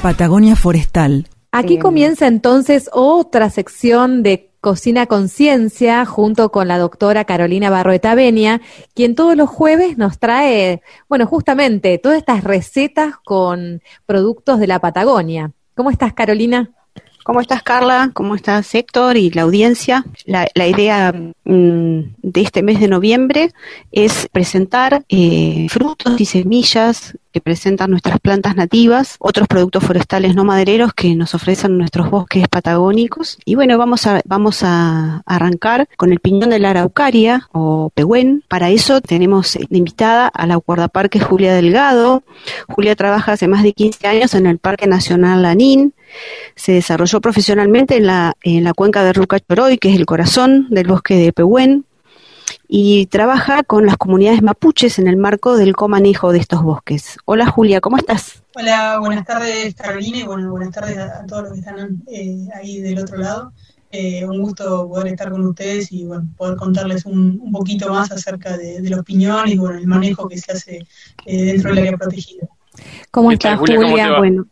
[0.00, 1.26] Patagonia Forestal.
[1.50, 8.60] Aquí comienza entonces otra sección de Cocina Conciencia junto con la doctora Carolina Barroeta Benia,
[8.94, 14.80] quien todos los jueves nos trae, bueno, justamente todas estas recetas con productos de la
[14.80, 15.52] Patagonia.
[15.76, 16.72] ¿Cómo estás, Carolina?
[17.22, 18.10] ¿Cómo estás, Carla?
[18.12, 20.04] ¿Cómo estás, Héctor y la audiencia?
[20.24, 23.52] La, la idea mm, de este mes de noviembre
[23.92, 30.92] es presentar eh, frutos y semillas presentan nuestras plantas nativas, otros productos forestales no madereros
[30.94, 33.38] que nos ofrecen nuestros bosques patagónicos.
[33.44, 38.44] Y bueno, vamos a, vamos a arrancar con el piñón de la araucaria o pehuen.
[38.48, 42.22] Para eso tenemos invitada a la guardaparque Julia Delgado.
[42.68, 45.94] Julia trabaja hace más de 15 años en el Parque Nacional Lanín.
[46.54, 50.66] Se desarrolló profesionalmente en la, en la cuenca de Ruca Choroy, que es el corazón
[50.70, 51.85] del bosque de Pehuen,
[52.68, 57.16] y trabaja con las comunidades mapuches en el marco del comanejo de estos bosques.
[57.24, 58.42] Hola Julia, ¿cómo estás?
[58.54, 62.48] Hola, buenas tardes Carolina y bueno, buenas tardes a, a todos los que están eh,
[62.54, 63.52] ahí del otro lado.
[63.92, 68.10] Eh, un gusto poder estar con ustedes y bueno, poder contarles un, un poquito más
[68.10, 70.86] acerca de, de los piñones y bueno, el manejo que se hace
[71.24, 72.48] eh, dentro del área protegida.
[73.10, 74.18] ¿Cómo ¿Qué tal, estás, Julia?
[74.18, 74.46] Bueno,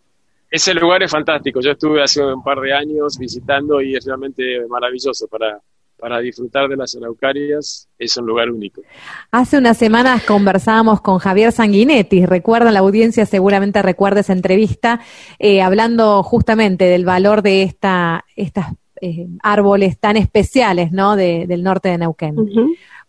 [0.51, 1.61] Ese lugar es fantástico.
[1.61, 5.61] Yo estuve hace un par de años visitando y es realmente maravilloso para,
[6.05, 7.89] para disfrutar de las araucarias.
[7.99, 8.83] Es un lugar único.
[9.31, 15.01] Hace unas semanas conversábamos con Javier Sanguinetti, recuerdan la audiencia, seguramente recuerda esa entrevista,
[15.39, 18.67] eh, hablando justamente del valor de esta, estas
[19.01, 21.17] eh, árboles tan especiales, ¿no?
[21.17, 22.37] De- del norte de Neuquén.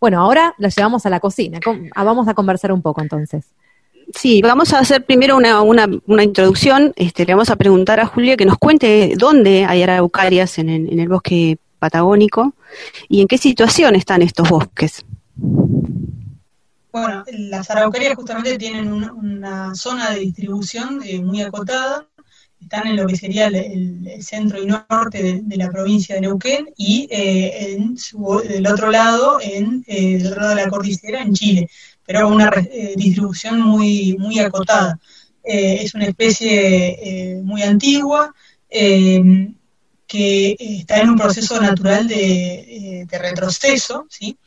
[0.00, 1.60] Bueno, ahora los llevamos a la cocina.
[1.94, 3.44] Ah, Vamos a conversar un poco entonces.
[4.14, 6.94] Sí, vamos a hacer primero una, una, una introducción.
[6.96, 11.08] Este, le vamos a preguntar a Julia que nos cuente dónde hay araucarias en el
[11.10, 12.54] bosque patagónico
[13.08, 15.04] y en qué situación están estos bosques.
[16.92, 22.08] Bueno, las araucarias justamente tienen una, zona de distribución eh, muy acotada,
[22.60, 27.06] están en lo que sería el, centro y norte de, la provincia de Neuquén y
[27.10, 31.68] eh, en su- del otro lado, en, eh, del lado de la cordillera, en Chile,
[32.06, 34.98] pero una eh, distribución muy, muy acotada.
[35.48, 38.34] Es una especie muy antigua,
[40.06, 44.38] que está en un proceso natural de, eh, de retroceso, ¿sí?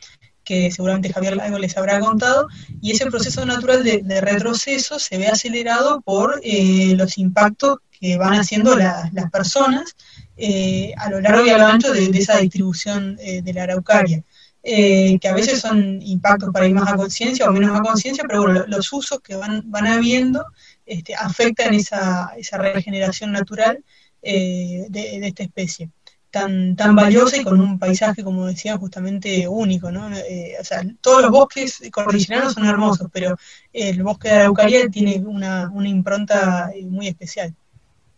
[0.43, 2.47] que seguramente Javier algo les habrá contado,
[2.81, 8.33] y ese proceso natural de, retroceso se ve acelerado por eh, los impactos que van
[8.33, 9.95] haciendo la- las personas
[10.37, 14.23] eh, a lo largo y a lo ancho de, esa distribución eh, de la araucaria,
[14.63, 18.23] eh, que a veces son impactos para ir más a conciencia o menos a conciencia,
[18.27, 20.45] pero bueno, lo- los usos que van, van habiendo
[20.85, 23.83] este, afectan esa, esa regeneración natural
[24.21, 25.89] eh, de, de esta especie
[26.31, 30.09] tan, tan valiosa y con un paisaje, como decía, justamente único, ¿no?
[30.15, 33.35] Eh, o sea, todos los bosques cordilleranos son hermosos, pero
[33.73, 37.53] el bosque de Araucaria tiene una, una impronta eh, muy especial.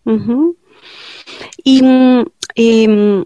[0.04, 0.58] Ujú.
[1.64, 1.82] Y
[2.56, 3.26] em,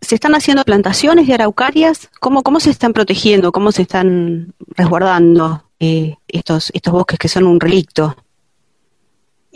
[0.00, 2.10] se están haciendo plantaciones de araucarias.
[2.20, 3.52] ¿Cómo, cómo se están protegiendo?
[3.52, 8.16] ¿Cómo se están resguardando eh, estos, estos bosques que son un relicto?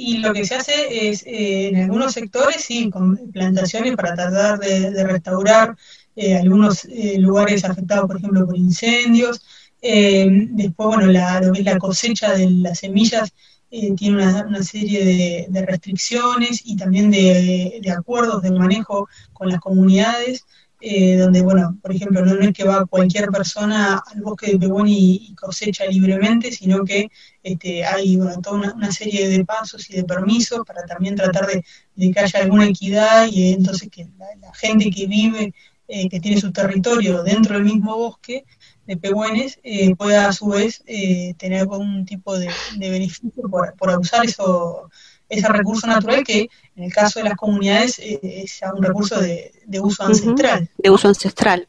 [0.00, 4.60] Y lo que se hace es, eh, en algunos sectores, sí, con plantaciones para tratar
[4.60, 5.76] de, restaurar
[6.14, 9.42] eh, algunos eh, lugares afectados, por ejemplo, por incendios.
[9.82, 13.32] Después, bueno, la, lo que es la cosecha de las semillas
[13.68, 19.58] tiene una, serie de, de restricciones y también de, de acuerdos de manejo con las
[19.58, 20.44] comunidades,
[20.80, 24.86] eh, donde, bueno, por ejemplo, no, es que va cualquier persona al bosque de Pehuen
[24.88, 27.08] y, cosecha libremente, sino que
[27.42, 31.64] este, hay bueno, toda una, serie de pasos y de permisos para también tratar de,
[32.12, 35.52] que haya alguna equidad y entonces que la, gente que vive,
[35.88, 38.44] eh, que tiene su territorio dentro del mismo bosque
[38.86, 43.74] de Pehuenes, eh, pueda a su vez eh, tener algún tipo de, de beneficio por,
[43.74, 44.90] por usar eso,
[45.28, 49.20] ese recurso natural que en el caso de las comunidades eh, es ya un recurso
[49.20, 50.68] de, de uso ancestral.
[50.76, 51.68] De uso ancestral.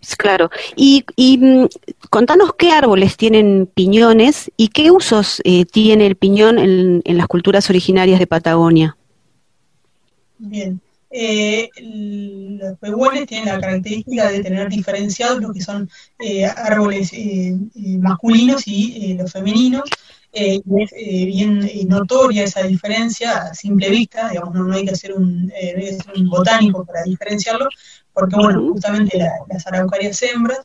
[0.00, 0.50] Es Claro.
[0.76, 1.68] Y, y mm,
[2.10, 7.26] contanos qué árboles tienen piñones y qué usos eh, tiene el piñón en, en las
[7.26, 8.96] culturas originarias de Patagonia.
[10.38, 10.80] Bien.
[11.16, 15.88] Eh, los pehuenes tienen la característica de tener diferenciados lo que son
[16.18, 19.88] eh, árboles eh, eh, masculinos y eh, los femeninos.
[20.34, 24.92] Eh, es eh, bien notoria esa diferencia a simple vista, digamos, no, no hay que
[24.92, 27.68] hacer un, eh, hay que un botánico para diferenciarlo,
[28.12, 30.60] porque bueno, justamente la- las araucarias hembras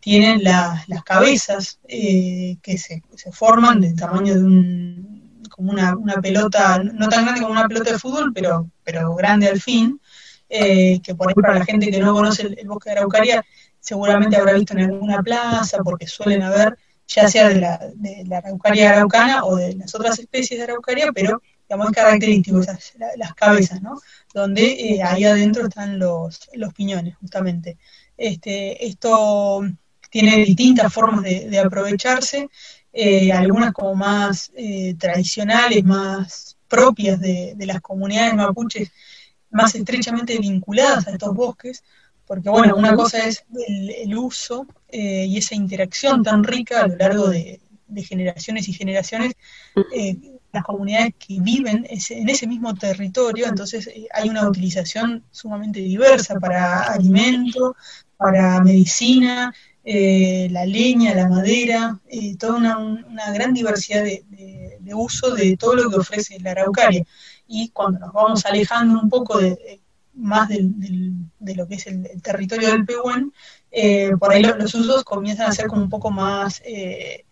[0.00, 5.96] tienen la- las cabezas eh, que se, se forman del tamaño de un, como una,
[5.96, 10.00] una pelota, no tan grande como una pelota de fútbol, pero, pero grande al fin,
[10.48, 13.44] eh, que por ahí para la gente que no conoce el, el bosque de araucaria,
[13.80, 18.38] seguramente habrá visto en alguna plaza, porque suelen haber, ya sea de la, de la
[18.38, 23.34] araucaria araucana o de las otras especies de araucaria, pero digamos es característico esas, las
[23.34, 24.00] cabezas, ¿no?
[24.32, 27.78] Donde eh, ahí adentro están los, los piñones, justamente.
[28.16, 29.62] Este, esto
[30.10, 32.48] tiene distintas formas de, de aprovecharse,
[32.92, 38.90] eh, algunas como más eh, tradicionales, más propias de, de las comunidades mapuches,
[39.50, 41.82] más estrechamente vinculadas a estos bosques,
[42.26, 46.86] porque bueno, una cosa es el, el uso eh, y esa interacción tan rica a
[46.88, 49.34] lo largo de, de generaciones y generaciones,
[49.94, 50.16] eh,
[50.52, 55.80] las comunidades que viven ese- en ese mismo territorio, entonces eh, hay una utilización sumamente
[55.80, 57.76] diversa para alimento,
[58.16, 59.52] para medicina,
[59.84, 65.34] eh, la leña, la madera, eh, toda una, una gran diversidad de, de- de uso
[65.34, 67.04] de todo lo que ofrece la araucaria.
[67.46, 69.80] Y cuando nos vamos alejando un poco de-
[70.16, 73.32] más del- del- de lo que es el, el territorio del Pehuen,
[73.70, 77.24] eh, por ahí lo- los usos comienzan a ser como un poco más, eh,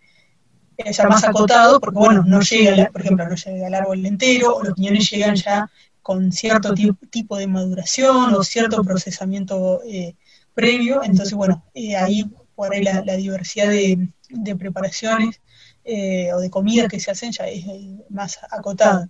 [0.91, 4.65] ya más acotados, porque bueno, no llega, por ejemplo, no llega al árbol entero, o
[4.65, 5.71] los piñones llegan ya
[6.03, 10.17] con cierto ti- tipo de maduración o cierto procesamiento eh,
[10.55, 12.25] previo, entonces bueno, eh, ahí
[12.55, 15.41] por ahí la, diversidad de, de preparaciones
[15.85, 17.65] eh, o de comidas que se hacen ya es
[18.09, 19.09] más acotada.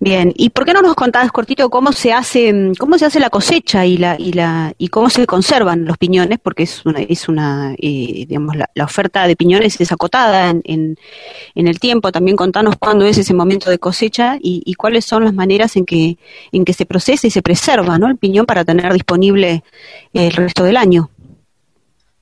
[0.00, 3.20] Bien, ¿y por qué no nos contás cortito cómo se hace, mm, cómo se hace
[3.20, 6.38] la cosecha y la y la y cómo se conservan los piñones?
[6.40, 10.98] Porque es una es una eh, digamos la, oferta de piñones es acotada en, en,
[11.54, 12.12] en el tiempo.
[12.12, 15.86] También contanos cuándo es ese momento de cosecha y, y cuáles son las maneras en
[15.86, 16.18] que
[16.52, 18.08] en que se procesa y se preserva, ¿no?
[18.08, 19.62] El piñón para tener disponible
[20.12, 21.10] el resto del año.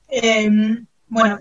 [0.09, 0.49] Eh,
[1.07, 1.39] bueno,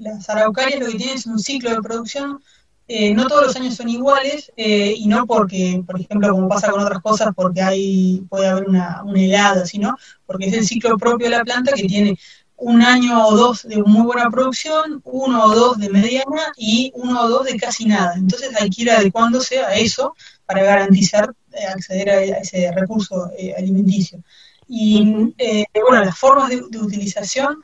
[0.00, 2.40] las araucarias lo que tienen es un ciclo de producción.
[2.88, 6.70] Eh, no todos los años son iguales eh, y no porque, por ejemplo, como pasa
[6.70, 10.96] con otras cosas, porque hay puede haber una, una helada, sino porque es el ciclo
[10.96, 12.18] propio de la planta que tiene
[12.56, 17.22] un año o dos de muy buena producción, uno o dos de mediana y uno
[17.22, 18.14] o dos de casi nada.
[18.16, 20.14] Entonces hay que ir adecuándose a eso
[20.46, 24.22] para garantizar eh, acceder a, ese recurso eh, alimenticio.
[24.66, 27.62] Y eh, bueno, las formas de, de utilización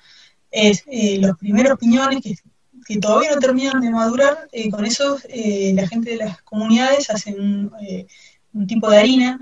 [0.54, 2.36] es eh, los primeros piñones que,
[2.84, 7.10] que todavía no terminan de madurar, eh, con esos eh, la gente de las comunidades
[7.10, 8.06] hacen un, eh,
[8.52, 9.38] un tipo de harina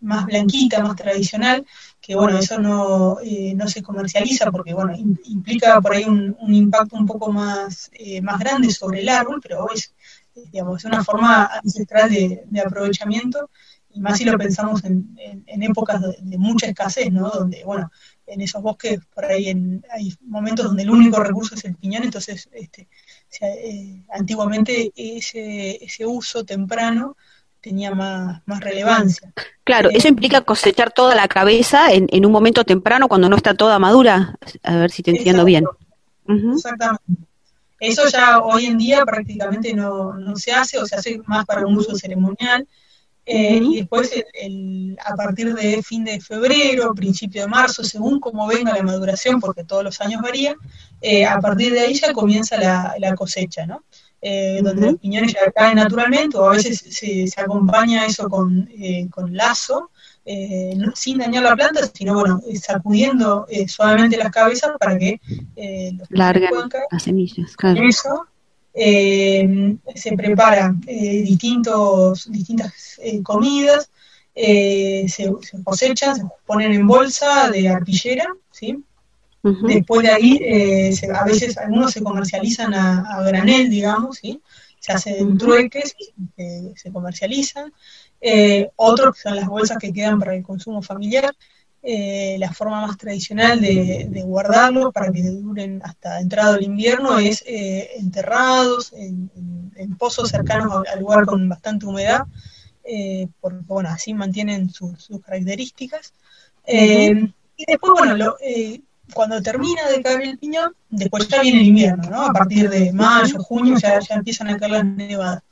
[0.00, 1.66] más blanquita, más tradicional,
[2.00, 3.18] que bueno, eso no,
[3.54, 7.90] no se comercializa porque bueno, im- implica por ahí un, impacto un poco más,
[8.22, 9.92] más grande sobre el árbol, pero es,
[10.52, 13.50] digamos, es una forma ancestral de, aprovechamiento,
[13.90, 17.30] y más si lo pensamos en, en- en épocas de, de mucha escasez, ¿no?
[17.30, 17.90] Donde, bueno,
[18.26, 22.02] en esos bosques por ahí en- hay momentos donde el único recurso es el piñón,
[22.04, 27.16] entonces este, o sea, eh, antiguamente ese, ese uso temprano
[27.60, 29.32] tenía más, más relevancia.
[29.64, 33.54] Claro, eso implica cosechar toda la cabeza en, en un momento temprano cuando no está
[33.54, 34.38] toda madura.
[34.62, 35.64] A ver si te entiendo bien.
[36.28, 37.04] Exactamente.
[37.78, 41.66] Eso ya hoy en día prácticamente no, no se hace o se hace más para
[41.66, 42.66] un uso ceremonial.
[43.28, 48.20] Eh, y después, el- el- a partir de fin de febrero, principio de marzo, según
[48.20, 50.54] como venga la maduración, porque todos los años varía,
[51.00, 53.82] eh, a partir de ahí ya comienza la, la cosecha, ¿no?
[54.22, 58.68] Eh, donde los piñones ya caen naturalmente, o a veces se, se acompaña eso con,
[58.78, 59.90] eh, con lazo,
[60.76, 65.20] no- sin dañar la planta, sino bueno, sacudiendo suavemente las cabezas para que
[65.98, 66.84] los Largan puedan caer.
[66.90, 67.80] las semillas, claro.
[67.86, 68.26] Eso
[68.76, 73.90] eh, se preparan eh, distintos, distintas eh, comidas,
[74.34, 78.84] eh, se, se cosechan, se ponen en bolsa de arpillera, ¿sí?
[79.58, 84.42] Después de ahí, se- a veces algunos se comercializan a, a granel, digamos, ¿sí?
[84.80, 85.96] Se hacen trueques,
[86.74, 87.72] se comercializan.
[88.20, 91.34] Eh, otros son las bolsas que quedan para el consumo familiar.
[91.88, 97.18] Eh, la forma más tradicional de, de guardarlos para que duren hasta entrado el invierno
[97.18, 99.30] es eh, enterrados en,
[99.96, 102.22] pozos cercanos al- lugar con bastante humedad,
[102.84, 106.12] eh, porque bueno, así mantienen sus, sus características.
[106.66, 108.34] Eh, y después, bueno,
[109.14, 112.22] cuando termina de caer el piñón, después ya viene el invierno, ¿no?
[112.22, 115.42] A partir de mayo, junio ya, ya empiezan a caer las nevadas.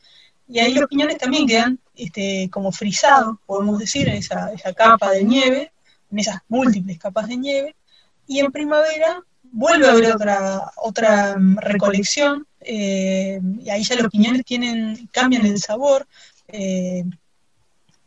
[0.48, 5.24] Y ahí los piñones también quedan este, como frisados, podemos decir, en esa capa de
[5.24, 5.72] nieve,
[6.14, 7.74] en esas múltiples capas de nieve.
[8.26, 14.10] Y en primavera vuelve a haber otra, otra mm, recolección eh, y ahí ya los
[14.10, 16.06] piñones tienen, cambian el sabor.
[16.48, 17.04] eh,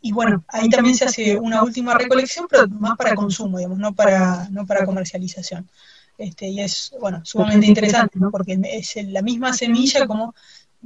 [0.00, 3.92] y bueno, ahí también se hace una última recolección, pero más para consumo, digamos, no
[3.92, 5.68] para, no para comercialización.
[6.16, 8.30] Este, y es, bueno, sumamente interesante, ¿no?
[8.30, 10.34] Porque es la misma semilla como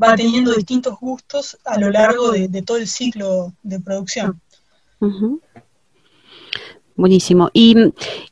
[0.02, 4.40] va teniendo distintos gustos a lo largo de, de todo el ciclo de producción.
[6.95, 7.51] Buenísimo.
[7.53, 7.74] Y,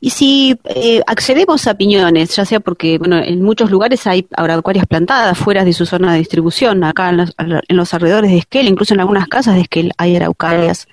[0.01, 5.37] si eh, accedemos a piñones, ya sea porque, bueno, en muchos lugares hay araucarias plantadas
[5.37, 8.93] fuera de su zona de distribución, acá en los, en los alrededores de Esquel, incluso
[8.93, 10.87] en algunas casas de Esquel hay araucarias.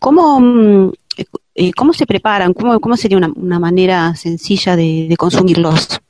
[0.00, 0.92] ¿Cómo, mm,
[1.54, 2.52] eh, cómo se preparan?
[2.52, 6.00] ¿Cómo, sería una, manera sencilla de, consumirlos?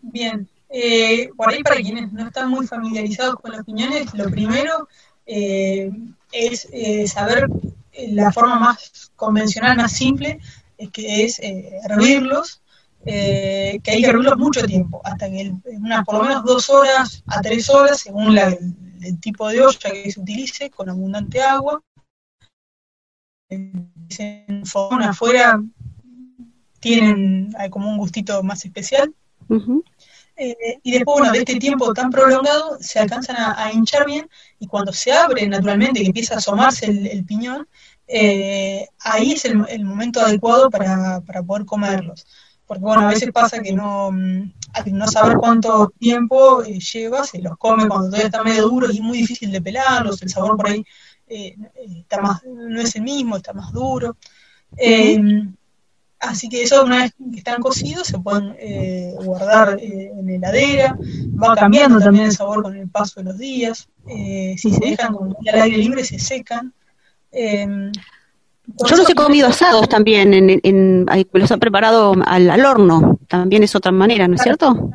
[0.00, 4.88] Bien, eh, por ahí para quienes no están muy familiarizados con los piñones, lo primero
[5.26, 5.90] eh,
[6.32, 7.48] es eh, saber
[8.08, 10.38] la forma más convencional, más simple,
[10.76, 12.62] es que es eh, hervirlos,
[13.04, 16.68] eh, que hay que hervirlos mucho tiempo, hasta que el- unas por lo menos dos
[16.70, 20.88] horas a tres horas, según la- el, el tipo de olla que se utilice, con
[20.88, 21.80] abundante agua.
[23.50, 25.60] En fogón afuera
[26.80, 29.12] tienen hay como un gustito más especial.
[30.36, 34.28] Eh, y después, bueno, de este tiempo tan prolongado, se alcanzan a, a hinchar bien
[34.60, 37.66] y cuando se abre naturalmente, que empieza a asomarse el, el piñón,
[38.08, 42.26] eh, ahí es el, el momento adecuado para, para poder comerlos.
[42.66, 47.40] Porque bueno, a veces pasa que no, al no saber cuánto tiempo eh, lleva, se
[47.40, 50.56] los come cuando todavía están medio duros y es muy difícil de pelarlos, el sabor
[50.56, 50.84] por ahí
[51.28, 51.56] eh,
[51.98, 54.16] está más, no es el mismo, está más duro.
[54.76, 55.18] Eh,
[56.20, 60.98] Así que eso una vez que están cocidos se pueden eh, guardar eh, en heladera,
[61.40, 65.36] va cambiando también el sabor con el paso de los días, si se dejan como
[65.46, 66.74] al aire libre se secan.
[67.32, 67.90] Eh,
[68.88, 73.74] Yo los he comido asados también, en, los han preparado al, al horno, también es
[73.74, 74.90] otra manera, ¿no es cierto?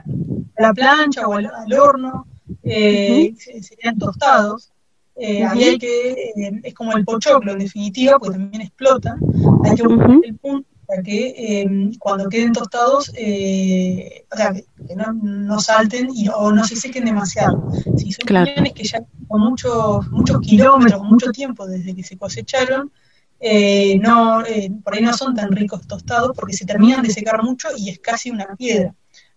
[0.56, 2.28] a la plancha o al, al horno,
[2.64, 4.70] eh, se- serían tostados.
[5.16, 9.20] Eh, ahí hay que, eh, es como el pochoclo en definitiva, porque también explotan.
[9.64, 14.96] Hay que buscar el punto para que eh, cuando queden tostados, eh, o sea, que,
[14.96, 17.72] no, no salten y, o no se sequen demasiado.
[17.98, 18.46] Si son Claro.
[18.48, 22.92] piñones que ya con muchos, muchos kilómetros, mucho tiempo desde que se cosecharon,
[23.40, 27.44] eh, no, eh, por ahí no son tan ricos tostados porque se terminan de secar
[27.44, 28.94] mucho y es casi una piedra.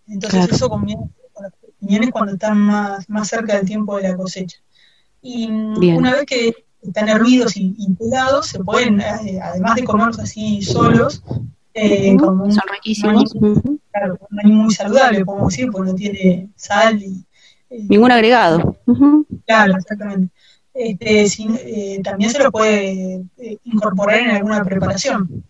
[0.09, 0.55] Entonces Claro.
[0.55, 4.59] eso conviene con los piñones cuando están más, más cerca del tiempo de la cosecha.
[5.23, 5.97] Y Bien.
[5.97, 10.63] una vez que están hervidos y, y pelados, se pueden, eh, además de comerlos así
[10.63, 11.23] solos,
[11.75, 13.35] eh, como un son riquísimos.
[13.35, 17.25] maní, claro, un maní muy saludable, podemos decir, porque no tiene sal y
[17.69, 18.77] Ningún agregado.
[19.47, 20.33] Claro, exactamente.
[20.73, 25.43] Este, si- eh, también se lo puede eh, incorporar en alguna preparación.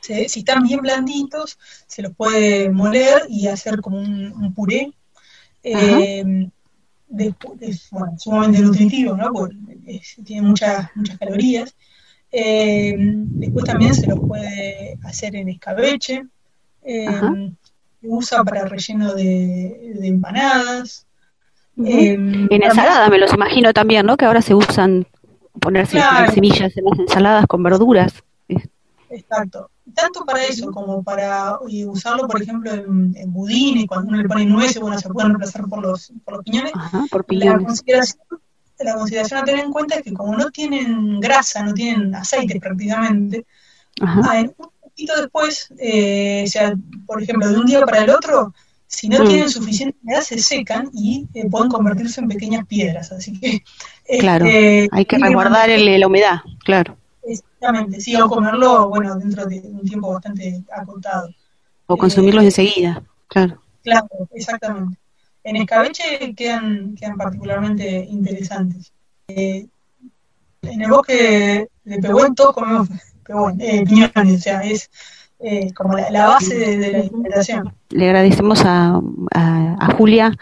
[0.00, 4.92] Se- si están bien blanditos, se los puede moler y hacer como un, un puré.
[5.62, 6.48] Eh,
[7.12, 9.32] de- es bueno, sumamente nutritivo, ¿no?
[9.32, 9.56] Porque
[9.86, 11.74] es- tiene muchas, muchas calorías.
[12.30, 16.24] Eh, después también se los puede hacer en escabeche.
[16.84, 17.06] Eh,
[18.00, 21.06] se usa para relleno de, de empanadas.
[21.84, 24.16] Eh, En ensaladas me los imagino también, ¿no?
[24.16, 25.06] Que ahora se usan
[25.60, 26.32] ponerse Claro.
[26.32, 28.12] semillas en las ensaladas con verduras.
[29.12, 29.70] Exacto.
[29.94, 34.46] Tanto para eso como para usarlo, por ejemplo, en, en budines, cuando uno le pone
[34.46, 36.72] nueces, bueno, se pueden reemplazar por los, por los piñones.
[36.74, 37.66] Ajá, por La piñones.
[37.66, 38.22] consideración,
[38.78, 42.58] la consideración a tener en cuenta es que como no tienen grasa, no tienen aceite
[42.58, 43.44] prácticamente,
[44.00, 46.74] ah, un poquito después, eh, o sea,
[47.06, 48.54] por ejemplo, de un día para el otro,
[48.86, 49.28] si no Mm.
[49.28, 53.10] tienen suficiente humedad, se secan y eh, pueden convertirse en pequeñas piedras.
[53.12, 53.62] Así que,
[54.20, 56.96] Claro, este, hay que resguardar la humedad, claro.
[57.24, 61.28] Exactamente, sí, o comerlo, bueno, dentro de un tiempo bastante acotado.
[61.86, 63.60] O consumirlos enseguida, claro.
[63.82, 64.98] Claro, exactamente.
[65.44, 68.92] En escabeche quedan, quedan particularmente interesantes.
[69.28, 69.66] Eh,
[70.62, 72.88] en el bosque de Pehuen todos comemos
[73.24, 74.88] Pehuen, eh, piñones, o sea, es
[75.40, 77.74] eh, como la, la base de, de la alimentación.
[77.90, 79.00] Le agradecemos a,
[79.34, 80.32] a- a Julia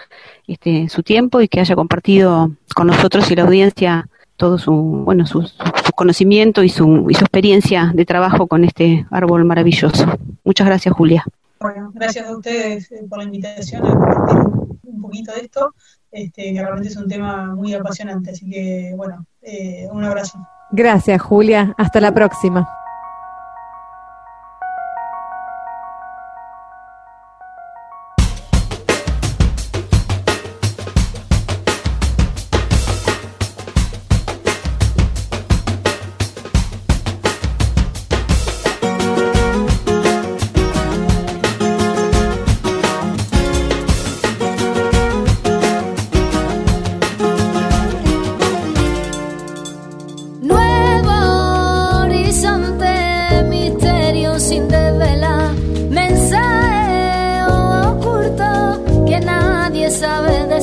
[0.46, 4.08] este, su tiempo y que haya compartido con nosotros y la audiencia
[4.40, 9.06] todo su bueno su, su- conocimiento y su, y su experiencia de trabajo con este
[9.10, 10.06] árbol maravilloso.
[10.44, 11.22] Muchas gracias, Julia.
[11.60, 14.36] Bueno, gracias a ustedes eh, por la invitación a compartir
[14.84, 15.74] un poquito de esto,
[16.10, 18.30] este, que realmente es un tema muy apasionante.
[18.30, 20.38] Así que, bueno, eh, un abrazo.
[20.72, 21.74] Gracias, Julia.
[21.76, 22.66] Hasta la próxima.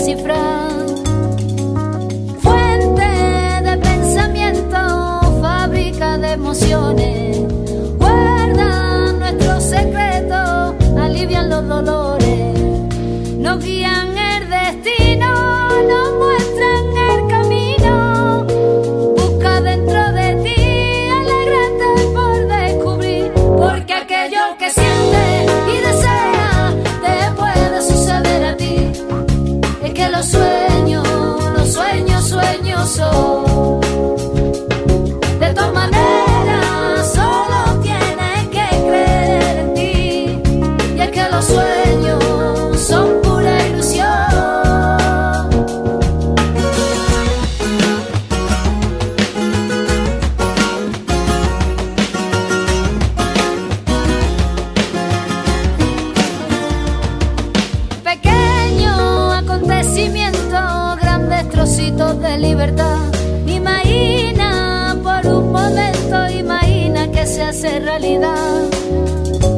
[0.08, 0.77] decifrar.
[32.98, 33.47] Sueños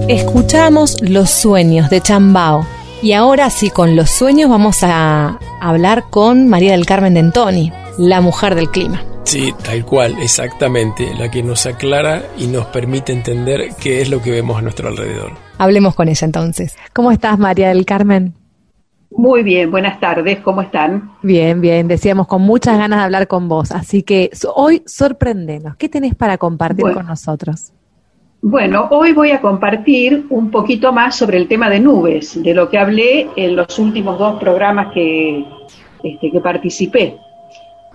[0.09, 2.65] Escuchamos Los Sueños de Chambao.
[3.03, 7.71] Y ahora sí, con los sueños vamos a hablar con María del Carmen de Antoni,
[7.99, 9.03] la mujer del clima.
[9.25, 14.19] Sí, tal cual, exactamente, la que nos aclara y nos permite entender qué es lo
[14.19, 15.33] que vemos a nuestro alrededor.
[15.59, 16.75] Hablemos con ella entonces.
[16.91, 18.33] ¿Cómo estás, María del Carmen?
[19.11, 21.11] Muy bien, buenas tardes, ¿cómo están?
[21.21, 25.75] Bien, bien, decíamos con muchas ganas de hablar con vos, así que hoy sorprendenos.
[25.75, 26.97] ¿Qué tenés para compartir Bueno.
[26.97, 27.73] con nosotros?
[28.41, 32.69] Bueno, hoy voy a compartir un poquito más sobre el tema de nubes, de lo
[32.69, 35.45] que hablé en los últimos dos programas que,
[36.01, 37.17] este, que participé.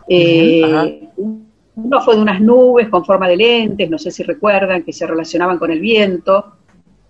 [0.07, 4.93] Eh, uno fue de unas nubes con forma de lentes, no sé si recuerdan, que
[4.93, 6.57] se relacionaban con el viento,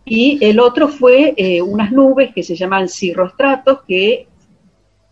[0.05, 4.29] y el otro fue eh, unas nubes que se llaman cirrostratos, que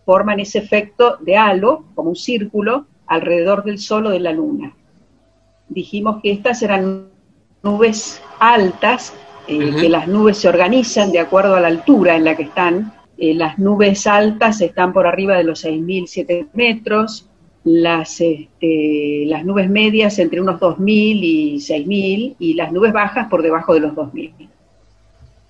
[0.07, 4.77] forman ese efecto de halo, como un círculo, alrededor del Sol o de la Luna.
[5.69, 7.12] Dijimos que estas eran
[7.63, 9.15] nubes altas,
[9.47, 12.93] eh, que las nubes se organizan de acuerdo a la altura en la que están.
[13.19, 17.29] Eh, las nubes altas están por arriba de los 6.000, 7 metros,
[17.65, 23.43] las, este, las nubes medias entre unos 2.000 y 6.000 y las nubes bajas por
[23.43, 24.49] debajo de los 2.000.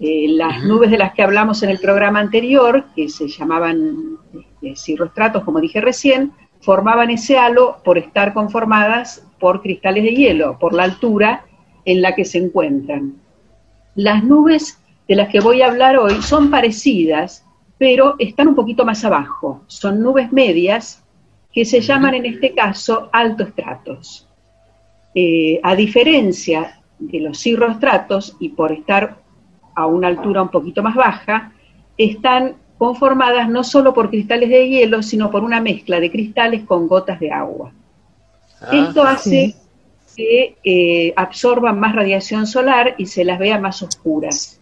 [0.01, 4.75] Eh, las nubes de las que hablamos en el programa anterior, que se llamaban este,
[4.77, 10.75] cirrostratos, como dije recién, formaban ese halo por estar conformadas por cristales de hielo, por
[10.75, 11.45] la altura
[11.85, 13.15] en la que se encuentran.
[13.95, 14.79] Las nubes
[15.09, 17.45] de las que voy a hablar hoy son parecidas,
[17.79, 19.63] pero están un poquito más abajo.
[19.67, 21.03] Son nubes medias
[21.53, 24.29] que se llaman en este caso altoestratos.
[25.15, 29.19] Eh, a diferencia de los cirrostratos, y por estar
[29.75, 31.53] a una altura un poquito más baja,
[31.99, 36.89] están conformadas no solo por cristales de hielo, sino por una mezcla de cristales con
[36.89, 37.73] gotas de agua.
[38.73, 39.55] Esto hace
[40.17, 44.61] que eh, absorban más radiación solar y se las vea más oscuras.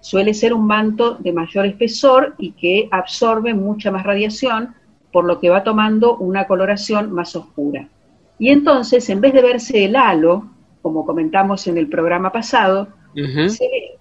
[0.00, 4.74] Suele ser un manto de mayor espesor y que absorbe mucha más radiación,
[5.12, 7.88] por lo que va tomando una coloración más oscura.
[8.38, 10.46] Y entonces, en vez de verse el halo,
[10.80, 12.88] como comentamos en el programa pasado,
[13.50, 13.98] se ve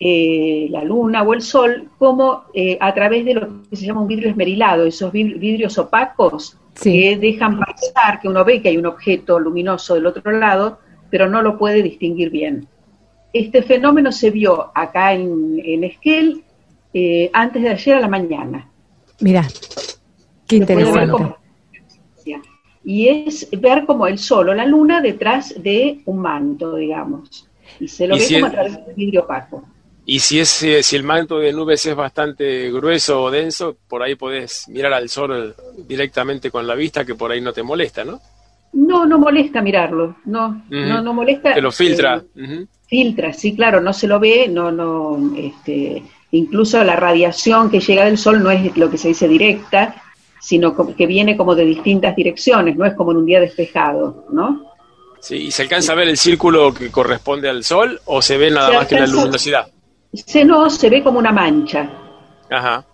[0.00, 4.00] eh, la luna o el sol como eh, a través de lo que se llama
[4.00, 8.76] un vidrio esmerilado, esos vid- vidrios opacos que dejan pasar que uno ve que hay
[8.76, 12.66] un objeto luminoso del otro lado, pero no lo puede distinguir bien.
[13.32, 16.42] Este fenómeno se vio acá en, en Esquel
[16.92, 18.68] eh, antes de ayer a la mañana.
[19.20, 19.46] Mira,
[20.46, 21.12] qué interesante.
[21.12, 21.36] como-
[22.86, 27.48] y es ver como el sol o la luna detrás de un manto, digamos.
[27.80, 29.64] Y se lo Y ve si como a través del vidrio opaco.
[30.06, 34.02] Y si, es, eh, si el manto de nubes es bastante grueso o denso, por
[34.02, 35.54] ahí podés mirar al sol
[35.88, 38.20] directamente con la vista, que por ahí no te molesta, ¿no?
[38.74, 41.54] No, no molesta mirarlo, no, no, no molesta.
[41.54, 42.22] Te lo filtra.
[42.36, 46.02] eh, filtra, sí, claro, no se lo ve, no, no, este,
[46.32, 50.02] incluso la radiación que llega del sol no es lo que se dice directa,
[50.40, 54.74] sino que viene como de distintas direcciones, no es como en un día despejado, ¿no?
[55.20, 58.50] Sí, ¿Y se alcanza a ver el círculo que corresponde al sol o se ve
[58.50, 59.68] nada Se más que la luminosidad?
[60.14, 61.90] Se no, se ve como una mancha,
[62.50, 62.84] Ajá.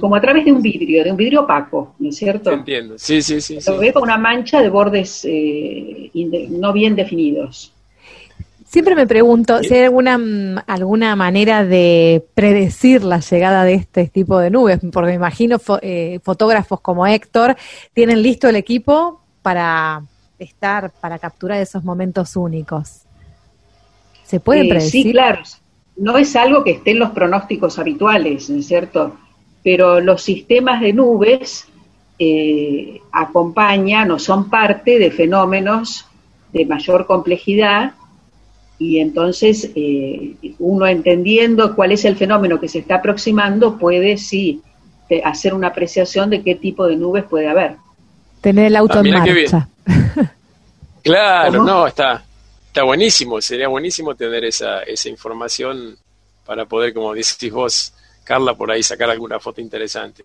[0.00, 2.52] Como a través de un vidrio, de un vidrio opaco, ¿no es cierto?
[2.52, 2.94] Entiendo.
[2.98, 3.60] Sí, sí, sí.
[3.60, 3.70] sí.
[3.70, 6.10] Lo ve como una mancha de bordes eh,
[6.50, 7.72] no bien definidos.
[8.64, 14.06] Siempre me pregunto si hay alguna, mm, alguna manera de predecir la llegada de este
[14.06, 17.56] tipo de nubes, porque me imagino fo- eh, fotógrafos como Héctor
[17.92, 20.02] tienen listo el equipo para
[20.38, 23.02] estar, para capturar esos momentos únicos.
[24.24, 25.02] ¿Se puede Eh, predecir?
[25.02, 25.42] Sí, claro.
[25.96, 29.16] No es algo que esté en los pronósticos habituales, ¿no es cierto?
[29.62, 31.66] pero los sistemas de nubes
[32.20, 36.06] eh, acompañan o son parte de fenómenos
[36.52, 37.94] de mayor complejidad
[38.78, 44.62] y entonces eh, uno entendiendo cuál es el fenómeno que se está aproximando puede sí
[45.24, 47.74] hacer una apreciación de qué tipo de nubes puede haber.
[48.40, 49.18] Tener el auto Ah, en bien.
[49.18, 49.68] marcha.
[51.02, 51.64] Claro, ¿Cómo?
[51.70, 52.22] no, está,
[52.76, 55.96] está buenísimo, sería buenísimo tener esa, esa información
[56.44, 60.24] para poder, como decís vos, Carla, por ahí sacar alguna foto interesante.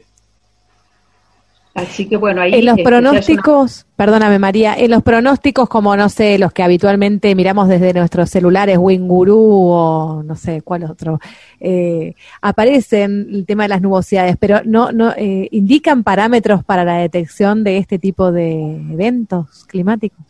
[1.74, 5.96] Así que bueno, ahí En los este, una- pronósticos, perdóname María, en los pronósticos como
[5.96, 11.22] no sé, los que habitualmente miramos desde nuestros celulares, Winguru o no sé cuál otro,
[11.62, 16.96] eh, aparecen el tema de las nubosidades, pero no, no eh, indican parámetros para la
[16.96, 20.26] detección de este tipo de eventos climáticos.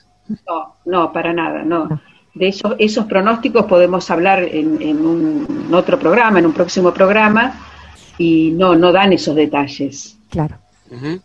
[0.48, 2.00] No, no, para nada, no.
[2.34, 6.94] De esos, esos pronósticos podemos hablar en, en un en otro programa, en un próximo
[6.94, 7.60] programa,
[8.18, 10.18] y no, no dan esos detalles.
[10.30, 10.58] Claro.
[10.90, 11.20] Ujú.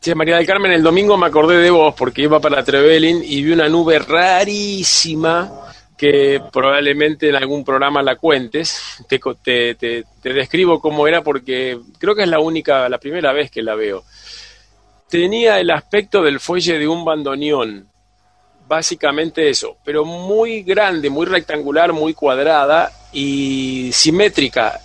[0.00, 3.42] Che, María del Carmen, el domingo me acordé de vos porque iba para Trevelin y
[3.42, 5.50] vi una nube rarísima
[5.96, 9.02] que probablemente en algún programa la cuentes.
[9.08, 12.98] Te, co- te, te- te describo cómo era porque creo que es la única, la
[12.98, 14.04] primera vez que la veo.
[15.08, 17.88] Tenía el aspecto del fuelle de un bandoneón,
[18.68, 24.80] básicamente eso, pero muy grande, muy rectangular, muy cuadrada y simétrica.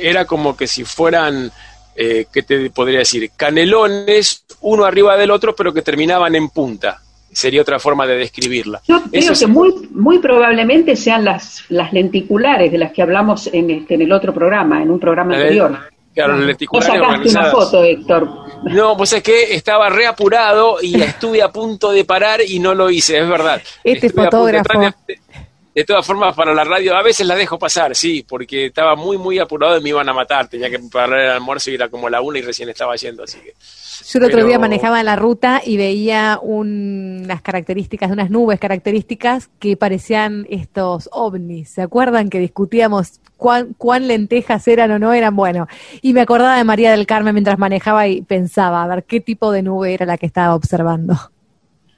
[0.00, 1.50] Era como que si fueran,
[1.96, 3.30] eh, ¿qué te podría decir?
[3.36, 7.00] Canelones, uno arriba del otro, pero que terminaban en punta.
[7.32, 8.80] Sería otra forma de describirla.
[8.86, 13.48] Yo creo Eso que muy, muy probablemente sean las, las lenticulares de las que hablamos
[13.52, 15.76] en, este, en el otro programa, en un programa anterior.
[16.14, 17.50] Claro, las Vos sacaste una organizadas.
[17.52, 18.28] foto, Héctor.
[18.64, 22.88] No, pues es que estaba reapurado y estuve a punto de parar y no lo
[22.88, 23.60] hice, es verdad.
[23.82, 24.78] Este Estuve fotógrafo.
[25.06, 25.18] de-
[25.74, 29.18] de todas formas, para la radio a veces la dejo pasar, sí, porque estaba muy,
[29.18, 30.46] muy apurado y me iban a matar.
[30.46, 33.40] Tenía que parar el almuerzo y era como la una y recién estaba yendo, así
[33.40, 33.54] que.
[34.06, 38.60] Yo el otro Pero- día manejaba la ruta y veía un- unas características, unas nubes
[38.60, 41.70] características que parecían estos ovnis.
[41.70, 45.34] ¿Se acuerdan que discutíamos cuán, cuán lentejas eran o no eran?
[45.34, 45.66] Bueno,
[46.02, 49.50] y me acordaba de María del Carmen mientras manejaba y pensaba a ver qué tipo
[49.52, 51.14] de nube era la que estaba observando.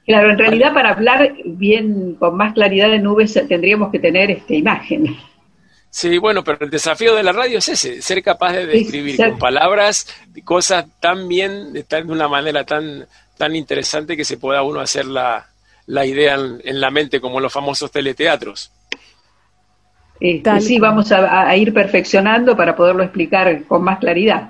[0.05, 4.55] Claro, en realidad para hablar bien, con más claridad de nubes, tendríamos que tener este,
[4.55, 5.07] imagen.
[5.89, 9.37] Sí, bueno, pero el desafío de la radio es ese, ser capaz de describir con
[9.37, 10.07] palabras
[10.43, 13.07] cosas tan bien, de, tan- de una manera tan,
[13.37, 15.47] tan interesante que se pueda uno hacer la,
[15.87, 18.71] la idea en, en la mente, como los famosos teleteatros.
[20.19, 24.49] Este, sí, vamos a, a ir perfeccionando para poderlo explicar con más claridad.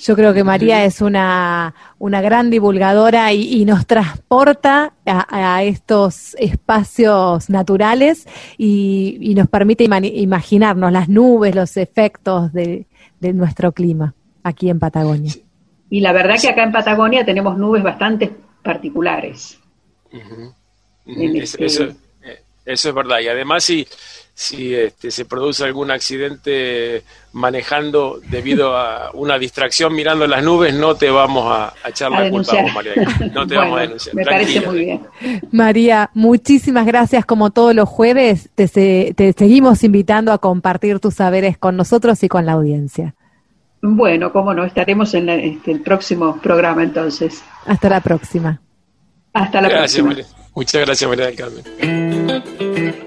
[0.00, 5.62] Yo creo que María es una, una gran divulgadora y, y nos transporta a, a
[5.64, 8.26] estos espacios naturales
[8.58, 12.86] y, y nos permite imaginarnos las nubes, los efectos de,
[13.20, 15.32] de nuestro clima aquí en Patagonia.
[15.90, 18.30] Y la verdad que acá en Patagonia tenemos nubes bastante
[18.62, 19.58] particulares.
[21.06, 21.84] Es- este- Eso,
[22.66, 23.20] eso es verdad.
[23.20, 23.86] Y además, si,
[24.34, 27.02] si este, se produce algún accidente
[27.32, 32.28] manejando debido a una distracción mirando las nubes, no te vamos a, a echar la
[32.28, 32.62] culpa a denunciar.
[32.64, 33.30] vos, María.
[33.34, 34.14] No te vamos a denunciar.
[34.16, 35.00] Me parece muy bien.
[35.52, 38.48] María, muchísimas gracias como todos los jueves.
[38.54, 43.14] Te, se- te seguimos invitando a compartir tus saberes con nosotros y con la audiencia.
[43.82, 47.42] Bueno, cómo no, estaremos en la- este, el próximo programa entonces.
[47.66, 48.60] Hasta la próxima.
[49.32, 50.08] Hasta la Gracias, próxima.
[50.08, 50.45] María.
[50.56, 51.62] Muchas gracias, María del Carmen.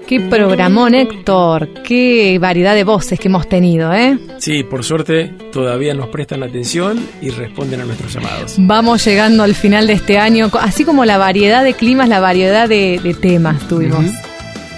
[0.06, 1.68] Qué programón, Héctor.
[1.82, 4.18] Qué variedad de voces que hemos tenido, ¿eh?
[4.38, 8.54] Sí, por suerte todavía nos prestan atención y responden a nuestros llamados.
[8.56, 12.68] Vamos llegando al final de este año, así como la variedad de climas, la variedad
[12.68, 14.04] de, de temas tuvimos.
[14.04, 14.29] Ujú.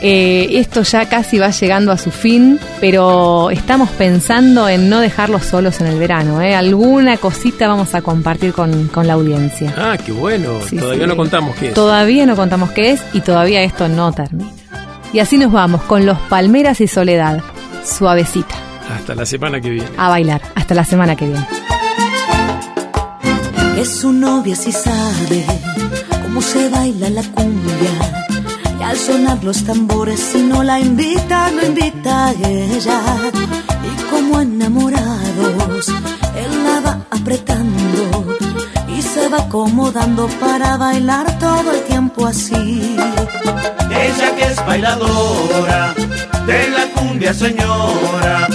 [0.04, 5.44] Eh, esto ya casi va llegando a su fin, pero estamos pensando en no dejarlos
[5.44, 6.42] solos en el verano.
[6.42, 6.56] ¿eh?
[6.56, 9.72] Alguna cosita vamos a compartir con, con la audiencia.
[9.78, 10.58] Ah, qué bueno.
[10.68, 11.08] Sí, Todavía sí.
[11.08, 11.74] no contamos qué es.
[11.74, 14.50] Todavía no contamos qué es y todavía esto no termina.
[15.12, 17.40] Y así nos vamos con los Palmeras y Soledad.
[17.84, 18.56] Suavecita.
[18.92, 19.88] Hasta la semana que viene.
[19.96, 20.40] A bailar.
[20.56, 21.46] Hasta la semana que viene.
[23.76, 25.44] que su novia sí sabe
[26.22, 28.26] cómo se baila la cumbia.
[28.92, 33.00] Al sonar los tambores, si no la invita, lo invita ella.
[33.88, 38.36] Y como enamorados, él la va apretando
[38.94, 42.94] y se va acomodando para bailar todo el tiempo así.
[43.90, 45.94] Ella que es bailadora
[46.46, 48.46] de la cumbia señora,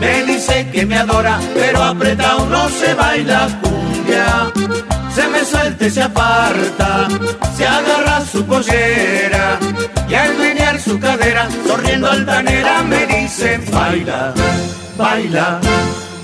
[0.00, 4.50] me dice que me adora, pero apretado no se baila cumbia.
[5.14, 7.08] Se me suelta y se aparta,
[7.56, 9.58] se agarra su pollera
[10.08, 14.32] y al menear su cadera, sonriendo altanera me dice baila,
[14.96, 15.60] baila,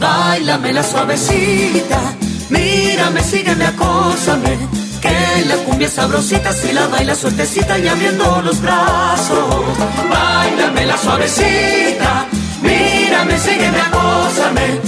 [0.00, 2.00] bailame la suavecita,
[2.48, 4.56] mírame, sígueme, acósame,
[5.02, 9.64] que la cumbia sabrosita si la baila suertecita y abriendo los brazos.
[10.10, 12.26] Bailame la suavecita,
[12.62, 14.80] mírame, sígueme, acósame,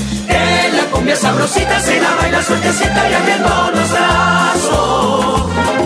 [1.01, 5.80] cumbia sabrosita si la baila suertecita y abriendo los brazos.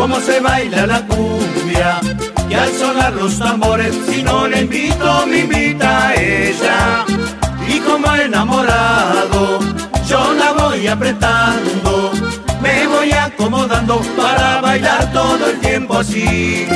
[0.00, 2.00] Cómo se baila la cumbia.
[2.48, 7.04] Y al sonar los tambores, si no le invito, me invita a ella.
[7.68, 9.60] Y como enamorado,
[10.08, 12.12] yo la voy apretando,
[12.62, 16.66] me voy acomodando para bailar todo el tiempo así.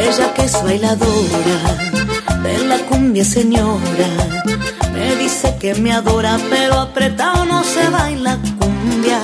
[0.00, 1.58] Ella que es bailadora
[2.42, 4.10] de la cumbia señora,
[4.94, 9.20] me dice que me adora, pero apretado no se baila cumbia.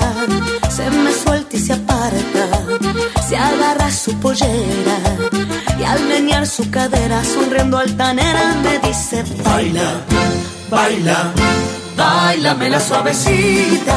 [0.71, 2.45] Se me suelta y se aparta,
[3.49, 4.99] agarra su pollera
[5.79, 10.05] y al menear su cadera, sonriendo altanera, me dice baila,
[10.71, 11.33] baila,
[11.97, 13.97] bailame la suavecita,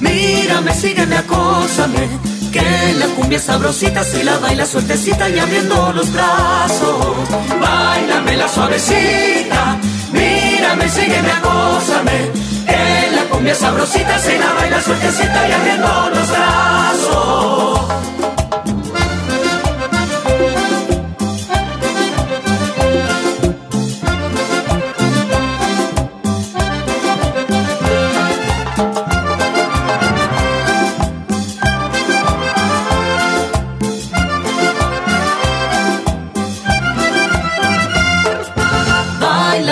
[0.00, 2.08] mírame, sígueme, acósame,
[2.52, 7.16] que la cumbia sabrosita si la baila suertecita y abriendo los brazos.
[7.60, 9.76] Bailame la suavecita,
[10.12, 12.30] mírame, sígueme, acósame,
[12.64, 18.13] que la cumbia sabrosita si la baila suertecita y abriendo los brazos.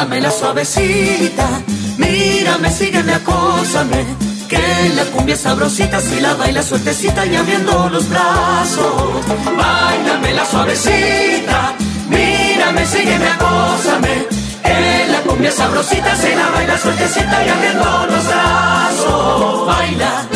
[0.02, 1.48] Bailame la suavecita,
[1.96, 4.04] mírame, sígueme, acósame,
[4.48, 4.58] que
[4.96, 9.24] la cumbia sabrosita si la baila suertecita y abriendo los brazos.
[9.56, 11.76] Bailame la suavecita,
[12.08, 14.26] mírame, sígueme, acósame,
[14.64, 19.66] que la cumbia sabrosita si la baila suertecita y abriendo los brazos.
[19.68, 20.28] Baila,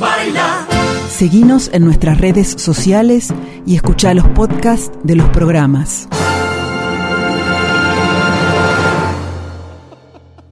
[0.00, 0.66] baila.
[1.14, 3.28] Seguinos en nuestras redes sociales
[3.66, 6.08] y escucha los podcasts de los programas.